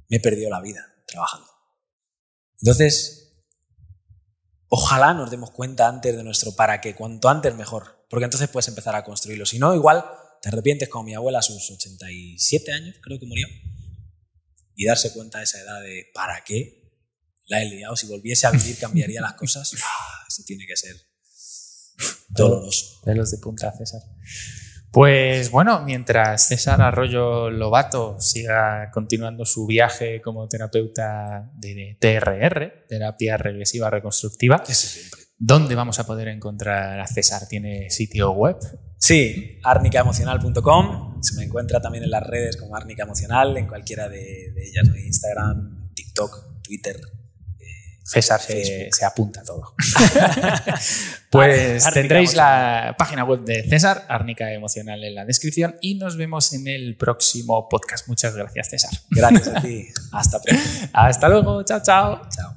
[0.08, 1.48] Me he perdido la vida trabajando.
[2.62, 3.25] Entonces,
[4.70, 8.68] ojalá nos demos cuenta antes de nuestro para qué, cuanto antes mejor, porque entonces puedes
[8.68, 9.46] empezar a construirlo.
[9.46, 10.06] Si no, igual
[10.42, 13.48] te arrepientes como mi abuela a sus 87 años, creo que murió,
[14.76, 16.92] y darse cuenta a esa edad de ¿para qué?
[17.48, 19.72] La he liado, si volviese a vivir cambiaría las cosas.
[19.84, 20.96] Ah, eso tiene que ser
[22.30, 23.02] doloroso.
[23.06, 24.02] los de punta, César.
[24.96, 33.36] Pues bueno, mientras César Arroyo Lobato siga continuando su viaje como terapeuta de TRR, terapia
[33.36, 34.64] regresiva reconstructiva,
[35.38, 37.46] ¿dónde vamos a poder encontrar a César?
[37.50, 38.56] ¿Tiene sitio web?
[38.98, 41.22] Sí, arnicaemocional.com.
[41.22, 44.88] Se me encuentra también en las redes como Arnica Emocional, en cualquiera de, de ellas,
[44.96, 47.02] Instagram, TikTok, Twitter,
[48.06, 49.74] César se, apunta todo.
[51.32, 56.54] pues tendréis la página web de César, Árnica Emocional, en la descripción y nos vemos
[56.54, 58.08] en el próximo podcast.
[58.08, 58.92] Muchas gracias, César.
[59.10, 59.88] Gracias a ti.
[60.12, 60.64] Hasta pronto.
[60.94, 61.64] Hasta luego.
[61.64, 62.22] Chao, chao.
[62.30, 62.56] Chao.